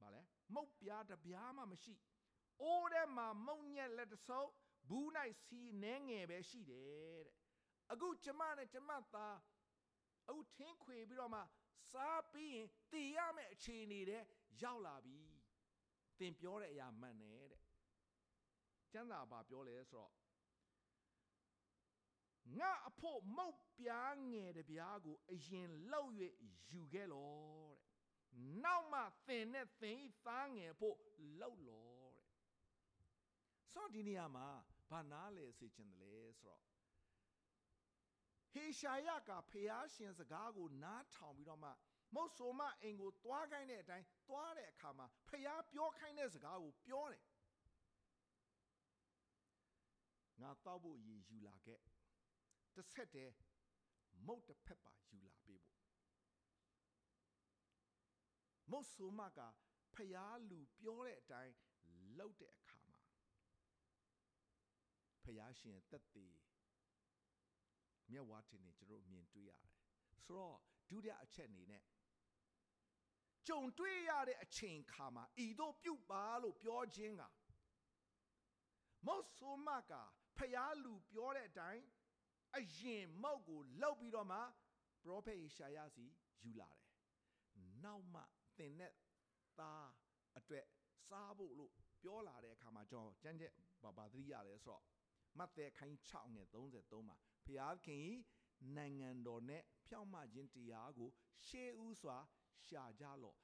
[0.00, 0.22] ဗာလဲ
[0.54, 1.94] မုတ်ပြားတပြားမှမရှိ
[2.62, 4.50] အိုးထဲမှာမုံညက်လက်တဆုပ်
[4.88, 5.06] ဘူး၌
[5.44, 7.36] စီနှဲငယ်ပဲရှိတယ်တဲ့
[7.92, 9.36] အခုကျမနဲ့ကျမသား
[10.28, 11.40] အခုထင်းခွေပြီးတော့မှ
[11.90, 14.22] စားပြီးရင်တည်ရမယ့်အခြေအနေတဲ့
[14.62, 15.18] ရောက်လာပြီ
[16.18, 17.62] သင်ပြောတဲ့အရာမှန်တယ်တဲ့
[18.92, 20.12] ကျမ်းစာဘာပြောလဲဆိုတော့
[22.58, 26.12] ငါအဖို့မုတ်ပြားငယ်တပြားကိုအရင်လောက်၍
[26.72, 27.30] ယူခဲ့လော
[27.70, 27.76] တဲ့
[28.64, 30.96] နောက်မှသင်နဲ့သင်ဤသားငယ်ဖို့
[31.40, 32.26] လောက်လောတဲ့
[33.72, 34.46] ဆိုတော့ဒီနေရာမှာ
[34.90, 36.62] ဘာနားလဲစေချင်တယ်လဲဆိုတော့
[38.52, 41.70] ဟေရှာယကဖျားရှင်စကားကိုနားထောင်ပြီးတော့မှ
[42.14, 47.22] မုတ်ဆိုမအိမ်ကိုသွားခိုင်းတဲ့အတိုင်းသွားတဲ့အခါမှာဖျားပြောခိုင်းတဲ့စကားကိုပြောတယ်
[50.42, 51.78] ငါတောက်ဖို့ရည်ယူလာခဲ့
[52.74, 53.34] တစ်ဆက်တည်း
[54.26, 55.78] မုတ်တစ်ဖက်ပါယူလာပေးဖို့
[58.70, 59.40] မုတ်ဆိုမက
[59.94, 61.54] ဖျားလူပြောတဲ့အတိုင်း
[62.16, 62.98] လှုပ်တဲ့အခါမှာ
[65.22, 66.34] ဖျားရှင်တက်သေး
[68.12, 69.72] မျက်ဝါးတင်နေကျွန်တော်မြင်တွေ့ရတယ်
[70.24, 70.56] ဆိုတော့
[70.90, 71.82] ဒုတိယအချက်အနေနဲ့
[73.48, 77.22] ကြုံတွေ့ရတဲ့အချိန်ခါမှာဤတို့ပြုတ်ပါလို့ပြောခြင်းက
[79.06, 79.92] မုတ်ဆိုမက
[80.36, 81.84] ဖျားလူပြောတဲ့အတိုင်း
[82.56, 84.38] အရင်မုတ်ကိုလောက်ပြီးတော့မှ
[85.02, 86.06] ပရောဖက်ယေရှာယစီ
[86.42, 86.86] ယူလာတယ်
[87.84, 88.22] နောက်မှ
[88.58, 88.92] သင်နဲ့
[89.58, 89.88] သား
[90.38, 90.66] အတွက်
[91.08, 94.82] စားဖို့လို့ပြောလာတဲ့အခါမှာကျွန်တော်ကြမ်းကြက်ဘာဘာသတိရလဲဆိုတော့
[95.38, 98.08] မဿဲခိုင်း6ငယ်33မှာဖျားခင်
[98.76, 101.10] နိုင်ငံတော်နဲ့ဖြောင့်မခြင်းတရားကို
[101.46, 102.16] ရှေးဥစွာ
[102.66, 103.36] ရှာကြလော့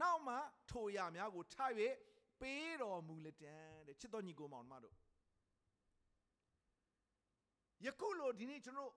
[0.00, 0.36] နောက်မှ
[0.70, 1.72] ထိုရများကိုထား၍
[2.40, 4.96] ပေးတော်မူလက်တံတဲ့ချစ်တော်ညီကိုမောင်နှမတို့
[7.84, 8.96] ယခုလိုဒီနေ့ကျွန်တော်တို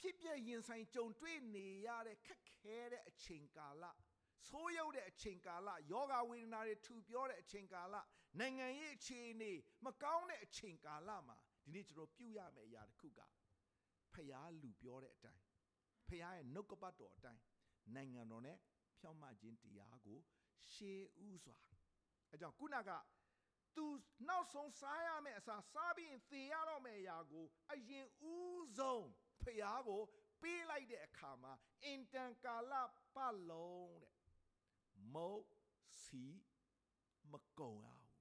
[0.00, 3.84] ဖြစ်ပြရင်ဆိုင်ကြုံတွေ့နေရတဲ့ခက်ခဲတဲ့အချိန်ကာလ
[4.48, 7.94] ဆိုးရုပ်တဲ့အချိန်ကာလယောဂဝေဒနာတွေထူပြောတဲ့အချိန်ကာလ
[8.38, 9.52] နိုင်ငံရေးအခြေအနေ
[9.84, 13.20] မကောင်းတဲ့အချိန်ကာလမှာ ဒီနေ့ကျွန်တော်ပြုရမယ့်အရာတစ်ခုက
[14.12, 15.42] ဖျားလူပြောတဲ့အတိုင်း
[16.08, 17.42] ဖျားရဲ့နှုတ်ကပတ်တော်အတိုင်း
[17.94, 18.56] နိုင်ငံတော်နဲ့
[18.98, 20.18] ဖြောင့်မခြင်းတရားကို
[20.70, 21.56] ရှေးဥစွာ
[22.30, 22.90] အဲကြောင့်ခုနက
[23.76, 23.86] သူ
[24.28, 29.06] နောက်ဆုံးစားရမယ့်အစားစားပြီးရင်သေရတော့မယ့်အရာကို အရင်ဦးဆုံး
[29.42, 30.02] ဖျားကို
[30.42, 31.52] ပေးလိုက်တဲ့အခါမှာ
[31.84, 32.72] အင်တန်ကာလ
[33.14, 34.14] ပတ်လုံးတဲ့
[35.14, 35.44] မုတ်
[36.02, 36.24] စီ
[37.32, 38.16] မကုံရဘူးတဲ့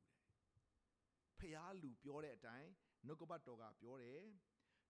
[1.40, 2.70] ဖျားလူပြောတဲ့အတိုင်း
[3.08, 4.24] နှုတ်ကပတ်တော်ကပြောတယ်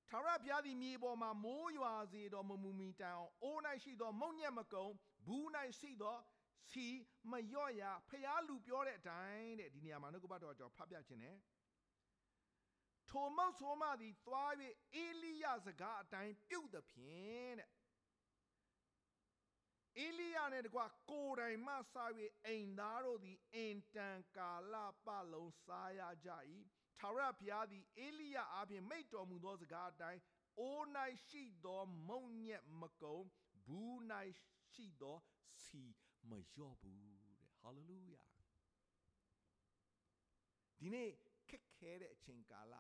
[0.10, 4.88] ထာဝရဘုရားသည်မြေပေါ်မှာမိုးရွာစေတော်မမူမီတိုင်အောင်အိုး၌ရှိသောမုန်ညက်မကုံ
[5.26, 5.46] ဘူး၌
[5.80, 6.18] ရှိသော
[6.72, 6.86] စီ
[7.32, 11.38] မရော့ရဖျားလူပြောတဲ့အတိုင်းတဲ့ဒီနေရာမှာနှုတ်ကပတ်တော်ကြောင့်ဖတ်ပြခြင်းနဲ့
[13.10, 14.52] ထိုမုတ်ဆိုးမသည်သွား၍
[14.96, 17.70] အေလိယစကားအတိုင်းပြုတ်သည်ဖြင့်တဲ့
[19.98, 21.78] အေလိယနဲ့တကွကိုယ်တိုင်မှစ၍
[22.46, 24.74] အိမ်သားတို့သည်အင်တန်ကာလ
[25.06, 26.30] ပတ်လုံးစားရကြ၏
[27.00, 30.22] ထာဝရဘုရားသည်အေလိယအားဖြင့်မိတ်တော်မူသောစကားအတိုင်း
[30.60, 30.84] အိုး၌
[31.28, 33.18] ရှိသောမုံညက်မကုံ
[33.66, 33.96] ဘူး၌
[34.72, 35.18] ရှိသော
[35.64, 35.84] စီ
[36.30, 36.98] မလျော့ဘူး
[37.40, 38.24] တဲ့ဟာလေလုယာ
[40.80, 41.10] ဒီနေ့
[41.50, 42.76] ခက်ခဲတဲ့အချိန်ကာလ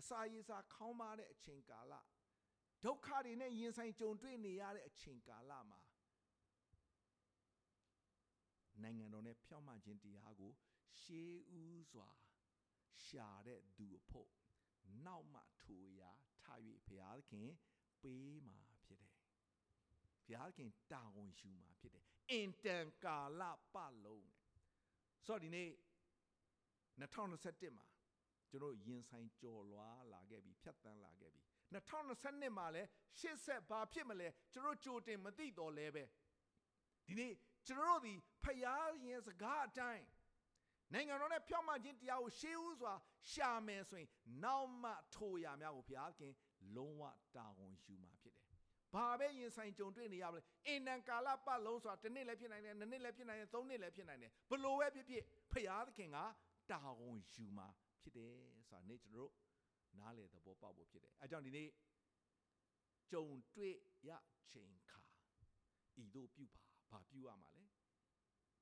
[0.00, 1.94] အစာရေစာခေါင်းပါတဲ့အချိန်ကာလ
[2.84, 5.80] ဒုက္ခတွေနဲ့ရင်ဆိုင်ကြုံတွေ့နေရတဲ့အချိန်ကာလမှာ
[8.82, 10.52] နိုင်ငံတော်နဲ့ဖြောင့်မခြင်းတရားကို
[11.00, 12.08] ရှေးဦးစွာ
[13.06, 14.30] ရှာတဲ့သူအဖို့
[15.06, 16.10] နောက်မှထိုရာ
[16.42, 17.48] ထား၍ဘုရားသခင်
[18.02, 19.14] ပေးမှာဖြစ်တယ်
[20.24, 23.42] ဘုရားသခင်တာဝန်ယူမှာဖြစ်တယ်အင်တန်ကာလ
[23.74, 24.28] ပတ်လုံး
[25.26, 25.70] ဆိုတော့ဒီနေ့
[27.00, 27.86] 2021မှာ
[28.50, 31.42] ကျွန်တော်ရင်ဆိုင်ကြော်လွားလာခဲ့ပြီဖြတ်တန်းလာခဲ့ပြီ
[31.74, 36.04] 2022မှာလည်းရှေ့ဆက်ဘာဖြစ်မလဲကျွန်တော်ကြိုတင်မသိတော့လဲပဲ
[37.06, 37.32] ဒီနေ့
[37.66, 40.04] ကျွန်တော်တို့ဒီဖယားရင်စကားအတိုင်း
[40.94, 42.94] နိုင်ငံတော်နဲ့ဖြောင့်မခြင်းတရားကိုရှေးဦးစွာ
[43.30, 44.08] ရှာမယ်ဆိုရင်
[44.44, 46.32] နောက်မှထိုရများကိုဘုရားခင်
[46.76, 47.02] လုံးဝ
[47.36, 48.46] တာဝန်ယူမှာဖြစ်တယ်။
[48.94, 55.22] ဘာပဲရင်ဆိုင်ကြုံတွေ့နေရမလဲ။အင်တန်ကာလပတ်လုံးဆိုတာတစ်နှစ်လည်းဖြစ်နိုင်တယ်၊နှစ်နှစ်လည်းဖြစ်နိုင်တယ်၊သုံးနှစ်လည်းဖြစ်နိုင်တယ်။ဘလို့ပဲဖြစ်ဖြစ်
[55.52, 56.18] ဘုရားသခင်က
[56.70, 57.68] တာဝန်ယူမှာ
[58.02, 58.32] ဖြစ်တယ်
[58.68, 59.32] ဆိုတာနေ့ကျွန်တော်တို့
[59.98, 61.68] နားလေသဘောပေါက်ဖို့ဖြစ်တယ်။အဲကြောင့်ဒီနေ့
[63.12, 63.74] ကြုံတွေ့
[64.08, 64.10] ရ
[64.50, 65.02] ချိန်ခါ
[66.02, 67.66] ဤတို့ပြုပါဘာပြုရမှာလဲ။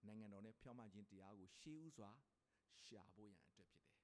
[0.09, 2.11] နိုင်ငံတော်နဲ့ဖြောင့်မခြင်းတရားကိုရှေးဥစွာ
[2.85, 3.97] ရှာဖို့ရန်အတွက်ဖြစ်တယ်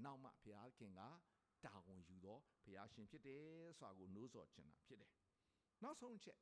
[0.04, 1.00] ။နောက်မှဘုရားခင်က
[1.64, 3.42] တာဝန်ယူသောဘုရားရှင်ဖြစ်တယ်
[3.78, 5.12] ဆိုတာကိုနှိုးဆော်ချင်တာဖြစ်တယ်။
[5.82, 6.38] နောက်ဆုံးချက်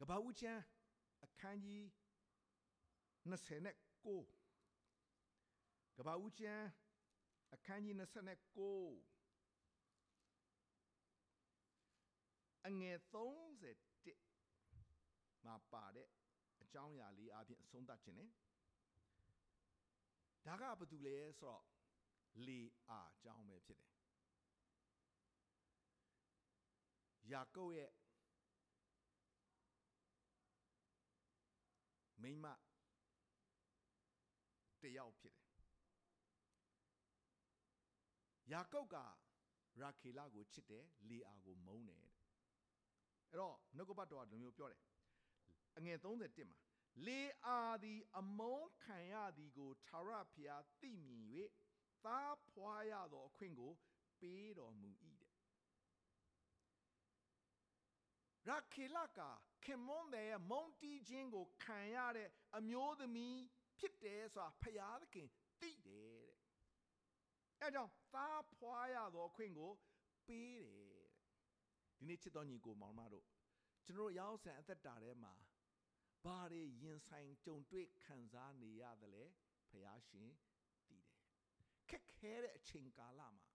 [0.00, 0.62] ကဘာဦးချမ်း
[1.24, 1.82] အခန်းကြီး
[3.30, 6.66] 29ကဘာဦးချမ်း
[7.54, 8.04] အခန်းကြီး29
[12.66, 16.08] အငယ်31မှာပါတဲ့
[16.68, 18.26] အကြောင်းအရာလေးအပြင်အဆုံးသတ်ခြင်း ਨੇ
[20.46, 21.62] ဒါကဘာတူလဲဆိုတော့
[22.46, 23.92] လေအာအကြောင်းပဲဖြစ်တယ်
[27.32, 27.90] ယာကုပ်ရဲ့
[32.22, 32.46] မိမ
[34.82, 35.48] တယောက်ဖြစ်တယ်
[38.52, 38.96] ယာကုပ်က
[39.80, 42.00] ရာခေလကိုချစ်တယ်လေအာကိုမုန်းတယ်
[43.30, 44.82] အဲ့တော့နှုတ်ကပတ်တော်ကဒီလိုမျိုးပြောတယ်
[45.78, 46.58] အငယ်31မှာ
[47.06, 51.22] လေအာသည်အမုန်းခံရသည်ကိုထာဝရဘုရားသိမြင်၍
[52.04, 53.72] သားဖွာရသောအခွင့်ကို
[54.20, 55.34] ပေးတော်မူ၏တဲ့
[58.48, 59.20] ရခေလက
[59.64, 63.38] ခင်မွန်တဲ့မုန်တီးခြင်းကိုခံရတဲ့အမျိုးသမီး
[63.78, 65.28] ဖြစ်တယ်ဆိုတာဘုရားသခင်
[65.60, 66.38] သိတယ်တဲ့
[67.60, 69.72] အဲကြောင့်သားဖွာရသောအခွင့်ကို
[70.26, 71.10] ပေးတယ်တဲ့
[71.98, 73.26] ဒီနေ့ချစ်တော်ညီကိုမောင်မတို့
[73.84, 75.34] ကျွန်တော်ရောက်ဆန်အသက်တာထဲမှာ
[76.24, 79.24] ဘာတွေရင်ဆိုင်ကြုံတွေ့ခံစားနေရသလဲ
[79.68, 80.30] ဖះရှင်
[80.88, 81.18] တည်တယ်
[81.90, 83.46] ခက်ခဲတဲ့အချိန်ကာလမှာ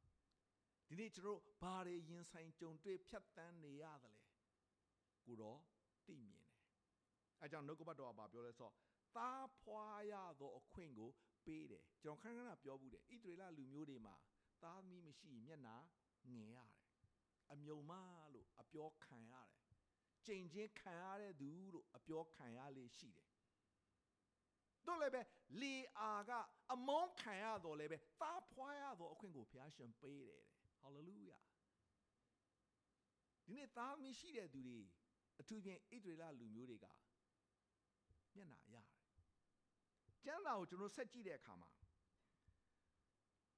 [0.87, 4.23] ဒီနေ့ကျွန်တော်ဘာတွေရင်ဆိုင်ကြုံတွေ့ဖြတ်တန်းနေရသလဲ
[5.25, 5.59] ကိုတော့
[6.07, 6.53] သိမြင်တယ်
[7.41, 8.71] အဲကြောင့်နှုတ်ကပတ်တော်ကပြောလဲဆို
[9.15, 11.09] သားဖွာရသောအခွင့်ကို
[11.45, 14.15] ပေးတယ်ကျွန်တော်ခဏခဏပြောဘူးတယ်ဣသရေလလူမျိုးတွေမှာ
[14.63, 15.75] သားသမီးမရှိမျက်နာ
[16.31, 16.81] ငင်ရတယ်
[17.51, 17.93] အမြုံမ
[18.33, 19.62] လို့အပြောခံရတယ်
[20.27, 23.27] ကြိမ်ချင်းခံရတဲ့သူလို့အပြောခံရလေရှိတယ်
[24.87, 25.21] တို့လည်းပဲ
[25.61, 26.31] လေအာက
[26.73, 31.37] အမုန်းခံရတော့လည်းပဲသားဖွာရတော့အခွင့်ကိုဘုရားရှင်ပေးတယ်တဲ့ဟာလေလုယာ
[33.45, 34.79] ဒီနေ့သားမရှိတဲ့သူတွေ
[35.39, 36.85] အထူးဖြင့်ဣသရေလလူမျိုးတွေက
[38.35, 38.85] မျက်နာရတယ်
[40.23, 41.69] ကျမ်းစာကိုကျွန်တော်ဆက်ကြည့်တဲ့အခါမှာ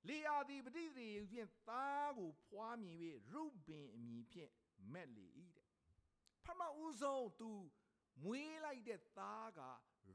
[0.08, 2.98] လေယာသည်ပဋိသေဖြင့်သားကိုဖွားမြင်၍
[3.34, 4.52] ရုပင်အမည်ဖြင့်
[4.94, 5.55] မက်လေ၏တဲ့
[6.46, 7.52] ပထမဦးဆုံး तू
[8.24, 9.62] မွေးလိုက်တဲ့သားက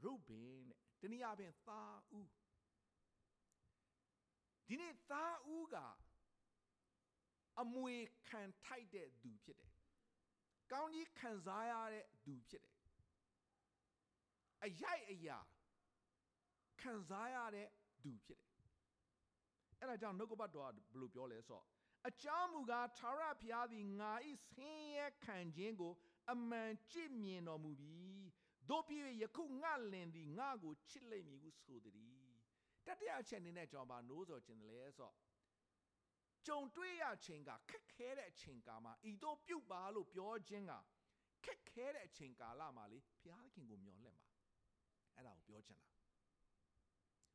[0.03, 2.29] ရုပင်တဲ့တနည်းအားဖြင့်သားဦး
[4.67, 5.75] ဒီနေ့သားဦးက
[7.61, 7.95] အမွေ
[8.29, 9.73] ခံထိုက်တဲ့သူဖြစ်တယ်။
[10.71, 12.77] ကောင်းကြီးခံစားရတဲ့သူဖြစ်တယ်။
[14.65, 15.39] အရိုက်အရာ
[16.81, 17.67] ခံစားရတဲ့
[18.03, 18.53] သူဖြစ်တယ်။
[19.79, 21.65] အဲ့ဒါကြောင့်နှုတ်ကပတ်တော်ကဘယ်လိုပြောလဲဆိုတော့
[22.09, 25.93] အကြောင်းမူကားသာရဖျားသည်ငါဤဆင်းရဲခံခြင်းကို
[26.31, 28.25] အမှန်ကြည့်မြင်တော်မူပြီး
[28.69, 31.95] တို့ပြည့်ယခုငါလင်သည်ငါကိုချစ်လိမ့်မည်ဟုဆိုသည်
[32.87, 35.15] တတိယအချက်အနေနဲ့ကျွန်တော်ဗာနိုးစော်ခြင်းတယ်လဲဆိုတော့
[36.47, 40.73] ကြုံတွေ့ရခြင်းကခက်ခဲတဲ့အချိန်ကာမှာဤတို့ပြုတ်ပါလို့ပြောခြင်းက
[41.45, 44.27] ခက်ခဲတဲ့အချိန်ကာလမှာလေဘုရားခင်ကိုမျှော်လင့်ပါ
[45.15, 45.89] အဲ့ဒါကိုပြောချင်တာ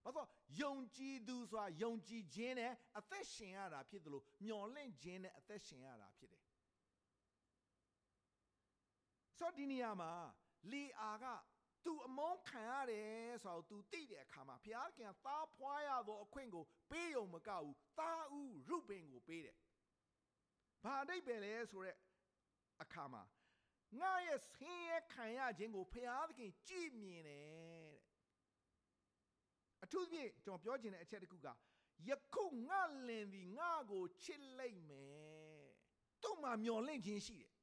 [0.04, 0.28] ဘာလို့
[0.60, 6.45] ယုံကြည်သူဆိုတာယုံကြည်ခြင်းနဲ့အသက်ရှင်ရတာဖြစ်တယ်လို့မျှော်လင့်ခြင်းနဲ့အသက်ရှင်ရတာဖြစ်တယ်
[9.38, 10.12] ဆိုဒီနေရာမှာ
[10.72, 11.24] လီအာက
[11.84, 19.56] သူအမုန်းခံရတယ်ဆိုတော့ तू သိတဲ့အခါမှာဘုရားခင်သားဖွားရသောအခွင့်ကို ပေးယုံမကဘူးသားဦးရုပင်ကိုပေးတယ်။
[20.82, 21.98] ဘာအတိတ်ပဲလဲဆိုတော့
[22.82, 23.22] အခါမှာ
[24.00, 27.44] ငါရဲ့ဆင်းရဲခံရခြင်းကိုဘုရားသခင်ကြည်မြင်တယ်
[27.84, 27.98] တဲ့
[29.84, 31.46] အထူးသဖြင့်ကျွန်တော်ပြောချင်တဲ့အချက်တစ်ခုက
[32.08, 35.66] ယခုငါလင်သည်ငါကိုချစ်လိုက်မယ်။
[36.22, 37.52] သူ့မှာမျော်လင့်ခြင်းရှိတယ်။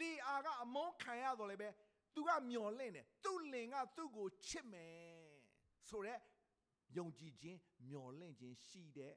[0.00, 1.68] လီအာကအမုန်းခံရတော့လည်းပဲ
[2.14, 4.94] သူကမျော်လင့်တယ်သူ့လင်ကသူ့ကိုချစ်မယ်
[5.88, 6.20] ဆိုတော့
[6.96, 9.14] ယုံကြည်ခြင်းမျော်လင့်ခြင်းရှိတဲ့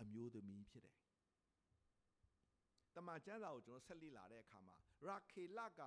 [0.00, 0.96] အမျိုးသမီးဖြစ်တယ်
[2.94, 5.80] တမန်ကျမ်းစာကိုကျွန်တော်ဆက်လက်လာတဲ့အခါမှာရာခေလက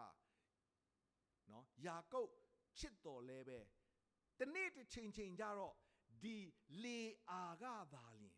[1.52, 2.32] နော်ယာကုပ်
[2.80, 3.60] ချစ်တော်လဲပဲ
[4.40, 5.76] တနေ့တစ်ချိန်ချိန်ကြတော့
[6.24, 6.38] ဒီ
[6.84, 7.00] လေ
[7.30, 8.38] အာကသာလင်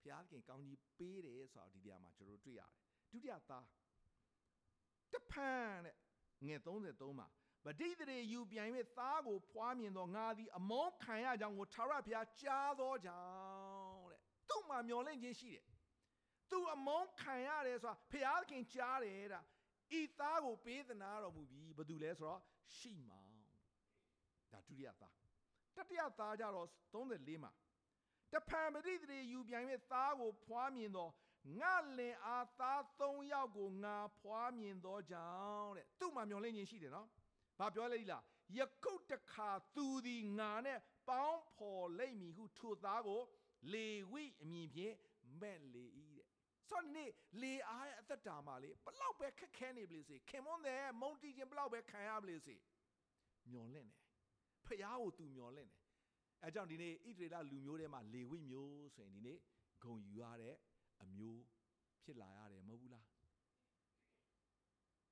[0.00, 3.64] ဘုရားခင်ကောင်းကြီးပေးတယ်ဆိုတော့ဒီနေရာမှာကျွန်တော်တွေ့ရတယ် ဒုတိယသား
[5.12, 5.96] တဖန်တဲ့
[6.46, 7.28] ငယ်33မှာ
[7.64, 15.64] ဗတိတရေယူပြန်၍သားကိုဖွားမြင်သောငါသည်အမုန်းခံရကြောင်းကိုထာဝရဘုရားကြားသောကြောင့်တဲ့သူ့မှာမျောလင့်ခြင်းရှိတယ်
[16.50, 19.42] သူအမုန်းခံရတယ်ဆိုတာဘုရားခင်ကြားတယ်တဲ့
[19.98, 22.40] ဤသားကိုပေးသနာတော်မူပြီးဘာတူလဲဆိုတော့
[22.76, 23.30] ရှိမောင်
[24.52, 25.14] ဒါဒုတိယသား
[25.76, 27.52] တတိယသားကြတော့34မှာ
[28.32, 31.08] တဖန်ပတိတရေယူပြန်၍သားကိုဖွားမြင်သော
[31.60, 35.30] ငါလင်အားသား၃ယောက်ကိုငါဖွားမြင်သောကြော
[35.60, 37.08] င့်တဲ့သူ့မှာမျောလင့်ခြင်းရှိတယ်နော်။
[37.58, 38.22] ဘာပြောလဲဒီလား
[38.58, 40.78] ယခုတခါသူသည်ငါနဲ့
[41.08, 43.22] ပေါင်းဖော်လိမ့်မည်ဟုထိုသားကို
[43.72, 44.96] လေဝိအမည်ဖြင့်
[45.40, 45.84] မဲ့လေ၏
[46.16, 46.28] တဲ့။
[46.68, 47.10] ဆိုတော့ဒီနေ့
[47.42, 52.54] လေအားရဲ့အသက်တာမှာလေဘလောက်ပဲခက်ခဲနေပြီလေစေခင်မွန်းတဲ့မုန်တီးခြင်းဘလောက်ပဲခံရပြီလေစေ
[53.50, 54.00] မျောလင့်တယ်။
[54.66, 55.80] ဖះကိုသူမျောလင့်တယ်။
[56.44, 59.38] အဲကြောင့်ဒီနေ့ဣသရေလလူမျိုးထဲမှာလေဝိမျိုးဆိုရင်ဒီနေ့
[59.82, 60.54] ဂုံယူရတဲ့
[61.04, 61.40] အမျိုး
[62.02, 63.06] ဖြစ်လာရတယ်မဟုတ်ဘူးလား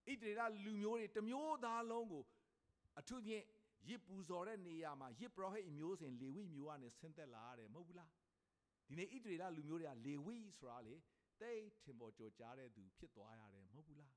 [0.07, 2.25] ဣတရေလလူမျိုးတွေတမျိုးသားလုံးကို
[2.99, 3.45] အထူးဖြင့်
[3.89, 8.11] ရစ်ပူဇော်တဲ့နေရာမှာရစ်ပရောဟိတ်အမျိုးစဉ်လေဝိမျိုးကနေဆင်းသက်လာရတယ်မဟုတ်ဘူးလား
[8.87, 10.95] ဒီနေ့ဣတရေလလူမျိုးတွေကလေဝိဆိုတာလေ
[11.41, 14.13] တိတ်ထင်ပေါ်ကြော်ကြားတဲ့သူဖြစ်သွားရတယ်မဟုတ်ဘူးလား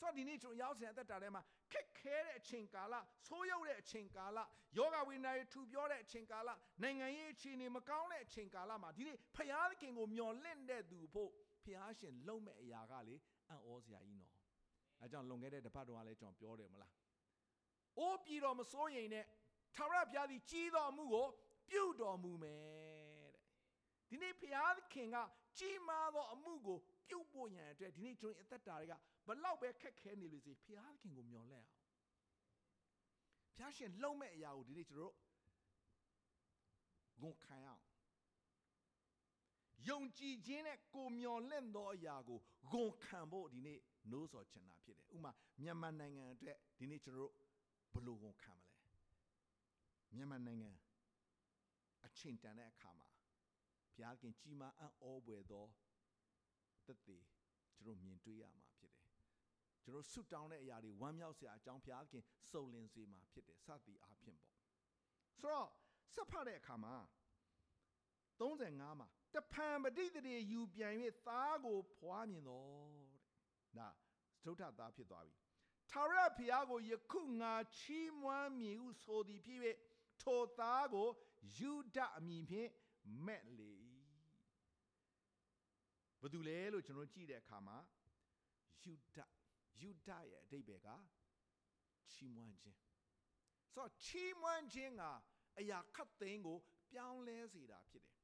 [0.00, 1.42] ဆိုတော့ဒီနေ့ကျွန်တော်ရောက်စင်အသက်တာထဲမှာ
[1.72, 2.94] ခက်ခဲတဲ့အချိန်ကာလ
[3.26, 4.38] ဆိုးရုပ်တဲ့အချိန်ကာလ
[4.76, 6.50] ယောဂဝိညာဉ်ထူပြောတဲ့အချိန်ကာလ
[6.82, 11.30] နိုင်ငံရေးအခြေအနေမကောင်းတဲ့အချိန်ကာလမှာဒီနေ့ဖျားသခင်ကိုမျှော်လင့်တဲ့သူဖို့
[11.64, 13.14] ဖျားရှင်လုံမဲ့အရာကလေ
[13.48, 14.32] အံ့ဩစရာကြီးနော်
[15.00, 16.92] အဲကြောင့်လွန်ခဲ့တဲ့တပတ်တုန်းကလည်းကျွန်တော်ပြောတယ်မလား
[17.98, 19.24] အိုးပြည်တော်မစိုးရင်နဲ့
[19.74, 21.26] ထာဝရဘုရားသည်ကြီးတော်မူကို
[21.70, 23.44] ပြုတော်မူမယ်တဲ့
[24.10, 25.16] ဒီနေ့ဘုရားသခင်က
[25.58, 26.78] ကြီးမားသောအမှုကို
[27.08, 28.94] ပြုတ်ဖို့ရန်အတွက်ဒီနေ့ကျွန်တော်အသက်တာတွေက
[29.28, 31.76] ဘလောက်ပဲခက်ခဲနေလို့စီဘုရားသခင်ကိုမျှော်လင့်အောင်
[33.56, 35.16] ဘုရားရှင်လုံမဲ့အရာကိုဒီနေ့ကျွန်တော်တို့
[37.22, 37.84] ဂုံခံအောင်
[39.88, 42.38] ယုံကြည်ခြင်းနဲ့ကိုမျော်လင့်သောအရာကို
[42.72, 43.78] ဂုံခံဖို့ဒီနေ့
[44.10, 47.32] နိုးစော်ချင်တာဖြစ်တယ်ဥမာမြန်မာနိုင်ငံအတွက်ဒီနေ့ကျွန်တော်တို့
[47.92, 48.76] ဘယ်လိုဂုံခံမလဲ
[50.14, 50.70] မြန်မာနိုင်ငံ
[52.06, 53.08] အချိန်တန်တဲ့အခါမှာ
[53.92, 55.66] ဘုရားခင်ကြီးမားအံ့ဩပွေသော
[56.86, 57.18] သက်သေ
[57.74, 58.67] ကျွန်တော်မြင်တွေ့ရမှာဖြစ်တယ်
[59.88, 64.54] ကျွန်တော်ဆုတောင်းတဲ့အရာတွေဝမ်းမြောက်စရာအကြောင်းဘုရားခင်စုံလင်စေမှာဖြစ်တယ်စသည်အားဖြင့်ပေါ့
[65.40, 65.68] ဆိုတော့
[66.14, 66.94] ဆက်ဖတ်တဲ့အခါမှာ
[68.40, 70.94] 35မှာတဖန်ပဋိသန္ဓေယူပြန်၍
[71.28, 73.08] သားကိုဖွားမြင်တော်တဲ့
[73.78, 73.88] ဒါ
[74.44, 75.34] ဒုဋ္ဌသားဖြစ်သွားပြီ
[75.90, 79.60] ထာဝရဘုရားကိုယခုငါချီးမွမ်းမည်ဟုဆိုသည်ဖြစ်၍
[80.22, 81.08] ထိုသားကို
[81.56, 82.70] ယူဒအမည်ဖြင့်
[83.26, 83.70] မဲ့လေ၏
[86.20, 87.76] ဘာတူလဲလို့ကျွန်တော်ကြည့်တဲ့အခါမှာ
[88.84, 89.18] ယူဒ
[89.80, 90.88] ယူဒရဲ့အတိတ်ပဲက
[92.10, 92.92] ချီးမွမ်းခြင်းဆို
[93.76, 95.02] တော့ချီးမွမ်းခြင်းက
[95.58, 96.58] အရာခတ်သိမ်းကို
[96.92, 98.16] ပြောင်းလဲစေတာဖြစ်တယ်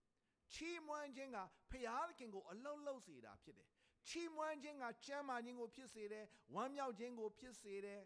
[0.54, 1.38] ချီးမွမ်းခြင်းက
[1.70, 3.68] ဖျားခင်ကိုအလုံးလုံးစေတာဖြစ်တယ်
[4.08, 6.24] ချီးမွမ်းခြင်းကကျမ်းမာခြင်းကိုဖြစ်စေတယ်
[6.54, 8.00] ဝမ်းမြောက်ခြင်းကိုဖြစ်စေတယ်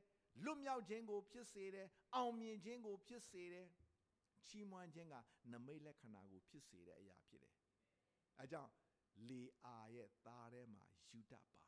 [0.45, 3.67] လွတ်မြောက်ခြင်းကိုဖြစ်စေတယ်အောင်မြင်ခြင်းကိုဖြစ်စေတယ်
[4.49, 5.15] ချီးမွမ်းခြင်းက
[5.53, 7.55] နမိတ်လက္ခဏာကိုဖြစ်စေတဲ့အရာဖြစ်တယ်
[8.39, 8.73] အဲကြောင့်
[9.29, 11.68] လေအာရဲ့သားထဲမှာယူတပါတယ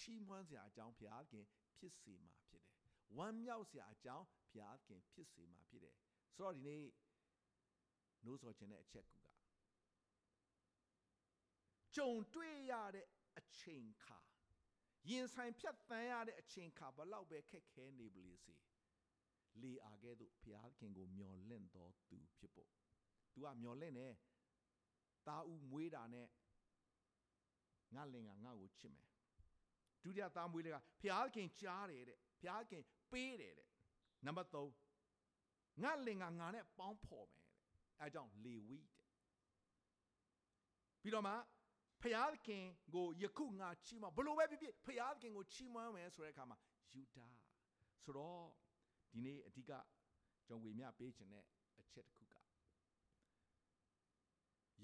[0.00, 1.44] ချီးမွမ်းစရာအကြောင်းဘုရားခင်
[1.76, 2.76] ဖြစ်စေမှာဖြစ်တယ်
[3.16, 5.94] ဝမ်းမြောက်စရာအကြောင်းဘုရားခင်ဖြစ်စေမှာဖြစ်တယ်
[6.34, 6.84] ဆိုတော့ဒီနေ့
[8.24, 9.26] နိုးစောခြင်းတဲ့အချက်ကူက
[11.96, 13.06] ကြုံတွေ့ရတဲ့
[13.38, 14.18] အချိန်ခါ
[15.10, 18.54] ရင်ဆိုင်ဖြတ်တန်းရတဲ့အချိန်ခါဘလောက်ပဲခက်ခဲနေပလေစေ
[19.62, 22.70] လေအာကဲ့သို့ဘုရားခင်ကိုမျော်လင့်တော်သူဖြစ်ဖို့
[23.32, 24.08] तू ကမျော်လင့်နေ
[25.26, 26.28] တာဦးမွေးတာနဲ့
[27.94, 29.09] ငါလင်ကငါ့ကိုချစ်မယ်
[30.04, 33.68] ဒုတိယသားမွေးလေးကဘုရားခင်ကြားတယ်တဲ့ဘုရားခင်ပေးတယ်တဲ့
[34.26, 37.52] နံပါတ်3ငါလင်ကငါနဲ့ပေါင်းဖော်မယ်တဲ့
[38.00, 38.90] အဲကြောင့်လေဝိတဲ့
[41.02, 41.34] ပြီးတော့မှ
[42.02, 46.58] ဖျားခင်ကိုယခုငါချီးမွမ်းဘလို့ပဲဖြစ်ဖြစ်ဖျားခင်ကိုချီးမွမ်းမယ်ဆိုတဲ့အခါမှာ
[46.94, 47.26] ယူဒာ
[48.04, 48.42] ဆိုတော့
[49.12, 49.72] ဒီနေ့အဓိက
[50.46, 51.44] ကျွန်တော်ဝေမျှပေးခြင်းတဲ့
[51.80, 52.29] အချက်တစ်ခုက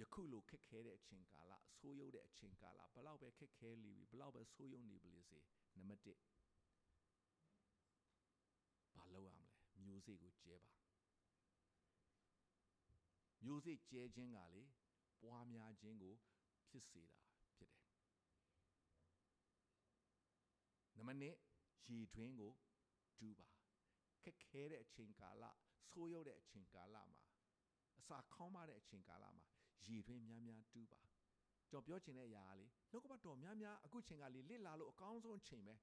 [0.00, 5.38] ယခုလိုခက်ခဲတဲ့အချိန်ကာလအဆိုးရုပ်တဲ့အချိန်ကာလဘလောက်ပဲခက်ခဲလိပြီဘလောက်ပဲဆိုးရုံနေပါလေစေ
[5.76, 6.16] နံပါတ်1
[8.94, 10.72] ဘာလုပ်ရမလဲမျိုးစေ့ကိုကျဲပါ
[13.44, 14.64] မျိုးစေ့ကျဲခြင်းကလေ
[15.22, 16.14] ပွားများခြင်းကို
[16.68, 17.18] ဖြစ်စေတာ
[17.56, 17.86] ဖြစ်တယ်
[20.96, 21.24] နံပါတ်2
[21.90, 22.52] ရေတွင်းကို
[23.18, 23.48] ဒူးပါ
[24.22, 25.44] ခက်ခဲတဲ့အချိန်ကာလ
[25.90, 27.22] ဆိုးရုပ်တဲ့အချိန်ကာလမှာ
[27.98, 29.46] အစာခေါင်းမတဲ့အချိန်ကာလမှာ
[29.84, 31.02] ရည်ထွင်းများများတူးပါ
[31.70, 35.74] ကျွန်တော်ပြောချင်တဲ့အရာကလေနှုတ်ကပတော်များများအခုချိန်ကလေလစ်လာလို့အကောင်းဆုံးချိန်ပဲ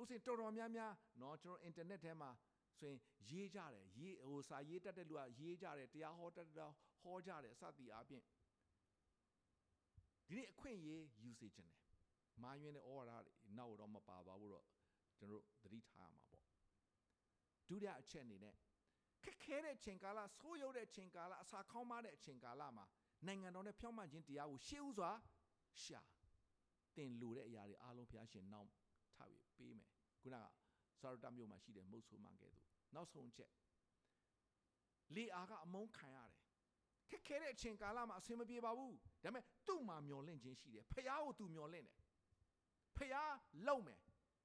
[0.00, 2.30] ဥစဉ်တော်တော်များများနော်ကျွန်တော်အင်တာနက်ထဲမှာ
[2.78, 2.98] ဆိုရင်
[3.30, 6.70] ရေးကြတယ်ရေးဟိုစာရေးတတ်တဲ့လူကရေးကြတယ်တရားဟောတတ်တဲ့
[7.02, 8.24] ဟောကြတယ်စသည်အားဖြင့်
[10.26, 11.82] ဒီနေ့အခွင့်အရေးယူစေခြင်းတယ်
[12.42, 13.12] မာယွင်းတဲ့ဩဝါဒ
[13.58, 14.64] နောက်တော့မပါပါဘူးတော့
[15.18, 16.44] ကျွန်တော်တို့သတိထားရမှာပေါ့
[17.68, 18.54] ဒုတိယအချက်အနေနဲ့
[19.28, 22.84] ခက်ခဲတဲ့ချိန်ကာလဆိုးရုပ်တဲ့ချိန်ကာလအစာခေါင်းမတဲ့အချိန်ကာလမှာ
[23.26, 25.10] နိုင်ငံတော်နဲ့ဖြောင့်မတ်ခြင်းတရားကိုရှေးဥစွာ
[25.82, 26.00] ရှာ
[26.96, 28.68] တင်လိုတဲ့အရာတွေအားလုံးဘုရားရှင်နောက်
[29.14, 30.46] ထားပြီးပေးမယ်ခုနက
[31.00, 33.50] စာရတမြို့မှာရှိတဲ့မုတ်ဆိုးမှကဲ့သို့နောက်ဆုံးချက်
[35.14, 36.42] လေအားကအမုန်းခံရတယ်
[37.10, 41.98] ခက်ခဲတဲ့အချိန်ကာလမှာအဆင်မပြေပါဘူးဒါပေမဲ့သူ့မှာမျော်လင့်ခြင်းရှိတယ်ဖះကိုသူမျော်လင့်တယ်
[42.96, 43.14] ဖះ
[43.66, 44.00] လုံမယ်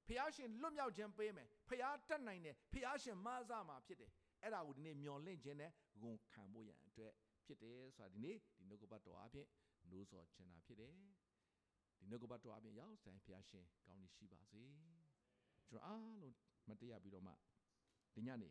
[0.07, 4.11] ဖះရှင်လွတ်မြောက်ခြင်းပေးမယ်ဖះတတ်နိုင်တယ်ဖះရှင်မဆာမှာဖြစ်တယ်
[4.43, 5.71] အဲ့ဒါကိုဒီနေ့မျော်လင့်ခြင်းနဲ့
[6.01, 7.13] ဂုံခံဖို့ရန်အတွက်
[7.45, 9.47] ဖြစ်တယ်ဆိုတာဒီနေ့ဒီနှုတ်ကပတ်တော်အပြင်
[9.89, 10.91] နိုးစော်ချင်တာဖြစ်တယ်
[11.97, 14.63] ဒီနှုတ်ကပတ်တော်အပြင်ရောက်ဆိုင်ဖះရှင်ကောင်းကြီးရှိပါစေ
[15.69, 16.35] ကျွန်တော်အားလုံး
[16.69, 17.33] မတရားပြီးတော့မှ
[18.15, 18.49] ဒီညနေ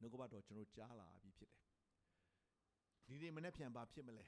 [0.00, 1.62] နှုတ်ကပတ်တော်ကျွန်တော်ကြားလာပြီဖြစ်တယ်
[3.08, 4.26] ဒီနေ့မနေ့ပြန်ဘာဖြစ်မလဲ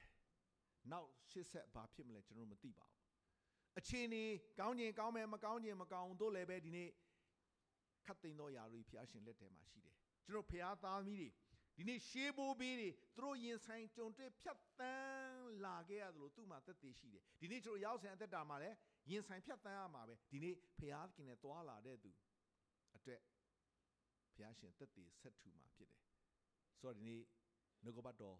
[0.91, 2.99] နောက်ရှစ်ဆက်ဘာဖြစ်မလဲကျွန်တော်မသိပါဘူး
[3.77, 4.23] အခြေအနေ
[4.59, 6.89] ကောင်းခြင်းကောင်းမယ်မကောင်းခြင်းမကောင်းတို့လည်းပဲဒီနေ့
[8.05, 9.95] ခတ်သိမ်းသောຢာတွေဖျားရှင်လက်ထဲမှာရှိတယ်
[10.29, 11.29] ကျွန်တော်ဖျားသားမီးတွေ
[11.77, 18.75] ဒီနေ့ရှေးဘိုးဘေးတွေသူတို့ရင်ဆိုင်ကြုံတွေ့ဖြတ်တန်းလာခဲ့ရတယ်လို့သူ့မှာသက်သေရှိတယ်ဒီနေ့ကျွန်တော်ရောက်ဆိုင်အသက်တာမှာလည်း
[19.09, 22.11] ရင်ဆိုင်ဖြတ်တန်းရမှာပဲဒီနေ့ဖျားခင်နဲ့တွာလာတဲ့သူ
[22.95, 23.21] အတွက်
[24.35, 26.01] ဖျားရှင်သက်သေဆက်ထူမှာဖြစ်တယ်
[26.79, 27.21] ဆိုတော့ဒီနေ့
[27.83, 28.37] နှုတ်ကပတ်တော်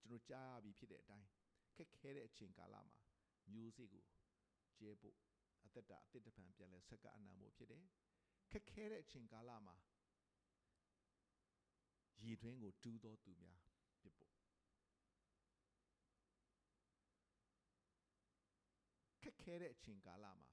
[0.00, 1.28] ကျွန်တော်ကြားရပြီဖြစ်တဲ့အတိုင်း
[1.76, 2.96] ခက်ခဲတဲ့အချိန်ကာလမှာ
[3.52, 4.04] မျိုးစေ့ကို
[4.78, 5.16] ကျဲဖို့
[5.66, 7.84] အသက်တာအသက်တပံပြန်လဲဆက်ကအနံဖို့ဖြစ်တယ်
[8.50, 9.76] ခက်ခဲတဲ့အချိန်ကာလမှာ
[12.22, 13.60] ရည်တွင်းကိုတူးသောသူများ
[14.00, 14.32] ဖြစ်ဖို့
[19.22, 20.50] ခက်ခဲတဲ့အချိန်ကာလမှာ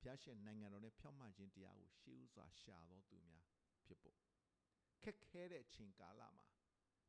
[0.00, 3.44] ဘုရားရှင်နိုင်ငံတော်နဲ့ဖြောင့်မခြင်းတရားကိုရှေးဥစွာရှာသောသူများ
[3.86, 4.16] ဖြစ်ဖို့
[5.02, 6.46] ခက်ခဲတဲ့အချိန်ကာလမှာ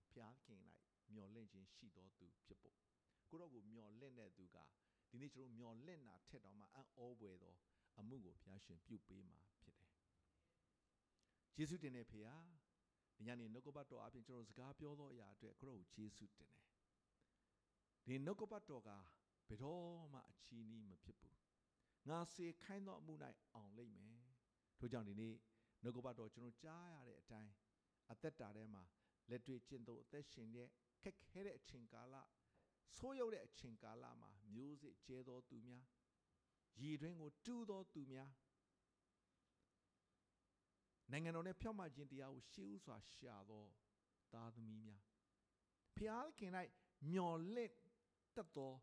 [0.10, 0.60] ဘုရားခင်၌
[1.14, 2.76] မျော်လင့်ခြင်းရှိသောသူဖြစ်ဖို့
[3.30, 4.58] ကိုတော့ကိုမျော်လင့်တဲ့သူက
[5.10, 7.56] ဒီနေ့ကျွန်တော်မျော်လင့်တာထက်တော့မှအံ့ဩပွေသော
[8.00, 9.94] အမှုကိုဘုရားရှင်ပြုပေးမှာဖြစ်တယ်
[11.58, 12.38] ယေရှုတင်တဲ့ဖေဟာ
[13.18, 16.66] ဒီညနေနှုတ်ကပတ်တော်အပြင်ကျွန်တော်စကားပြောသောအရာအတွက်ကိုတော့ယေရှုတင်တယ်
[18.06, 18.90] ဒီနှုတ်ကပတ်တော်က
[19.48, 21.38] ဘယ်တော့မှအချီးနှီးမဖြစ်ဘူး
[22.10, 23.14] ငါစေခိုင်းသောအမှု၌
[23.54, 24.22] အောင်လိမ့်မယ်
[24.80, 25.36] ထို့ကြောင့်ဒီနေ့
[25.84, 27.52] နှုတ်ကပတ်တော်ကျွန်တော်ကြားရတဲ့အတိုင်း
[28.12, 28.84] အသက်တာထဲမှာ
[29.30, 30.68] လက်တွေ့ကျင့်သုံးအသက်ရှင်တဲ့
[31.02, 32.16] ခက်ခဲတဲ့အချိန်ကာလ
[32.96, 35.86] ဆိုးရုပ်တဲ့အချိန်ကာလမှာမျိုးစစ်ကျဲသောသူများ
[36.82, 38.32] ရည်တွင်ကိုတူးသောသူများ
[41.12, 43.66] နိုင်ငံတော်နဲ့ဖြောင့်မခြင်းတရားကိုရှေးဥစွာရှာသော
[44.34, 45.02] သားသမီးများ
[45.98, 46.52] ဖျားခင်၌
[47.12, 47.74] မျော်လင့်
[48.36, 48.74] တတ်သော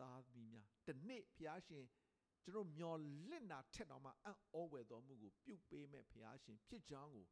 [0.00, 1.84] သားသမီးများတနေ့ဖျားရှင်
[2.44, 2.98] ကျွန်တော်မျော်
[3.30, 7.26] လင့်တာထက်တော့မှအံ့ဩဝယ်တော်မှုကိုပြုတ်ပေးမဲ့ဖခင်ရှင်ဖြစ်ကြောင်းကို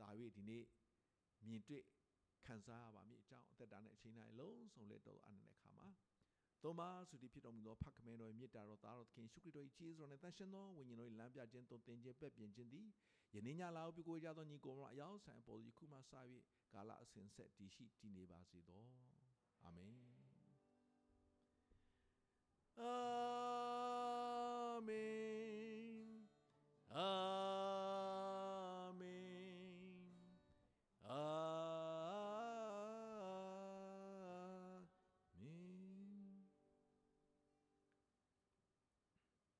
[0.00, 0.64] ဒါ၍ဒီနေ့
[1.46, 1.84] မြင်တွေ့
[2.46, 5.86] ခံစားရပါမည်အကြောင်းအသက်တာနဲ့အချိန်တိုင်းလုံးစုံလက်တော်အနန္တခါမှာ
[6.62, 12.88] သောမဆုတိဖြစ်တော်မူသောဖခင်တော်၏မြတ်တာတော်သားတော်သခင်ရှုခရစ်တော်၏ခြေစွမ်းနဲ့တန်ရှင်သောဝိညာဉ်တော်၏လမ်းပြခြင်းတုံသင်ခြင်းပက်ပြင်ခြင်းသည်
[13.34, 16.00] ယနေ့ညလာကိုပြုကိုကြသောညီကိုမအယောက်ဆိုင်ပေါ်ယခုမှစ၍
[16.72, 18.84] ကာလအစဉ်ဆက်တည်ရှိတည်နေပါစေသော
[19.62, 19.94] အာမင်
[22.80, 22.94] အာ
[24.86, 25.94] မင်
[26.94, 27.33] အာ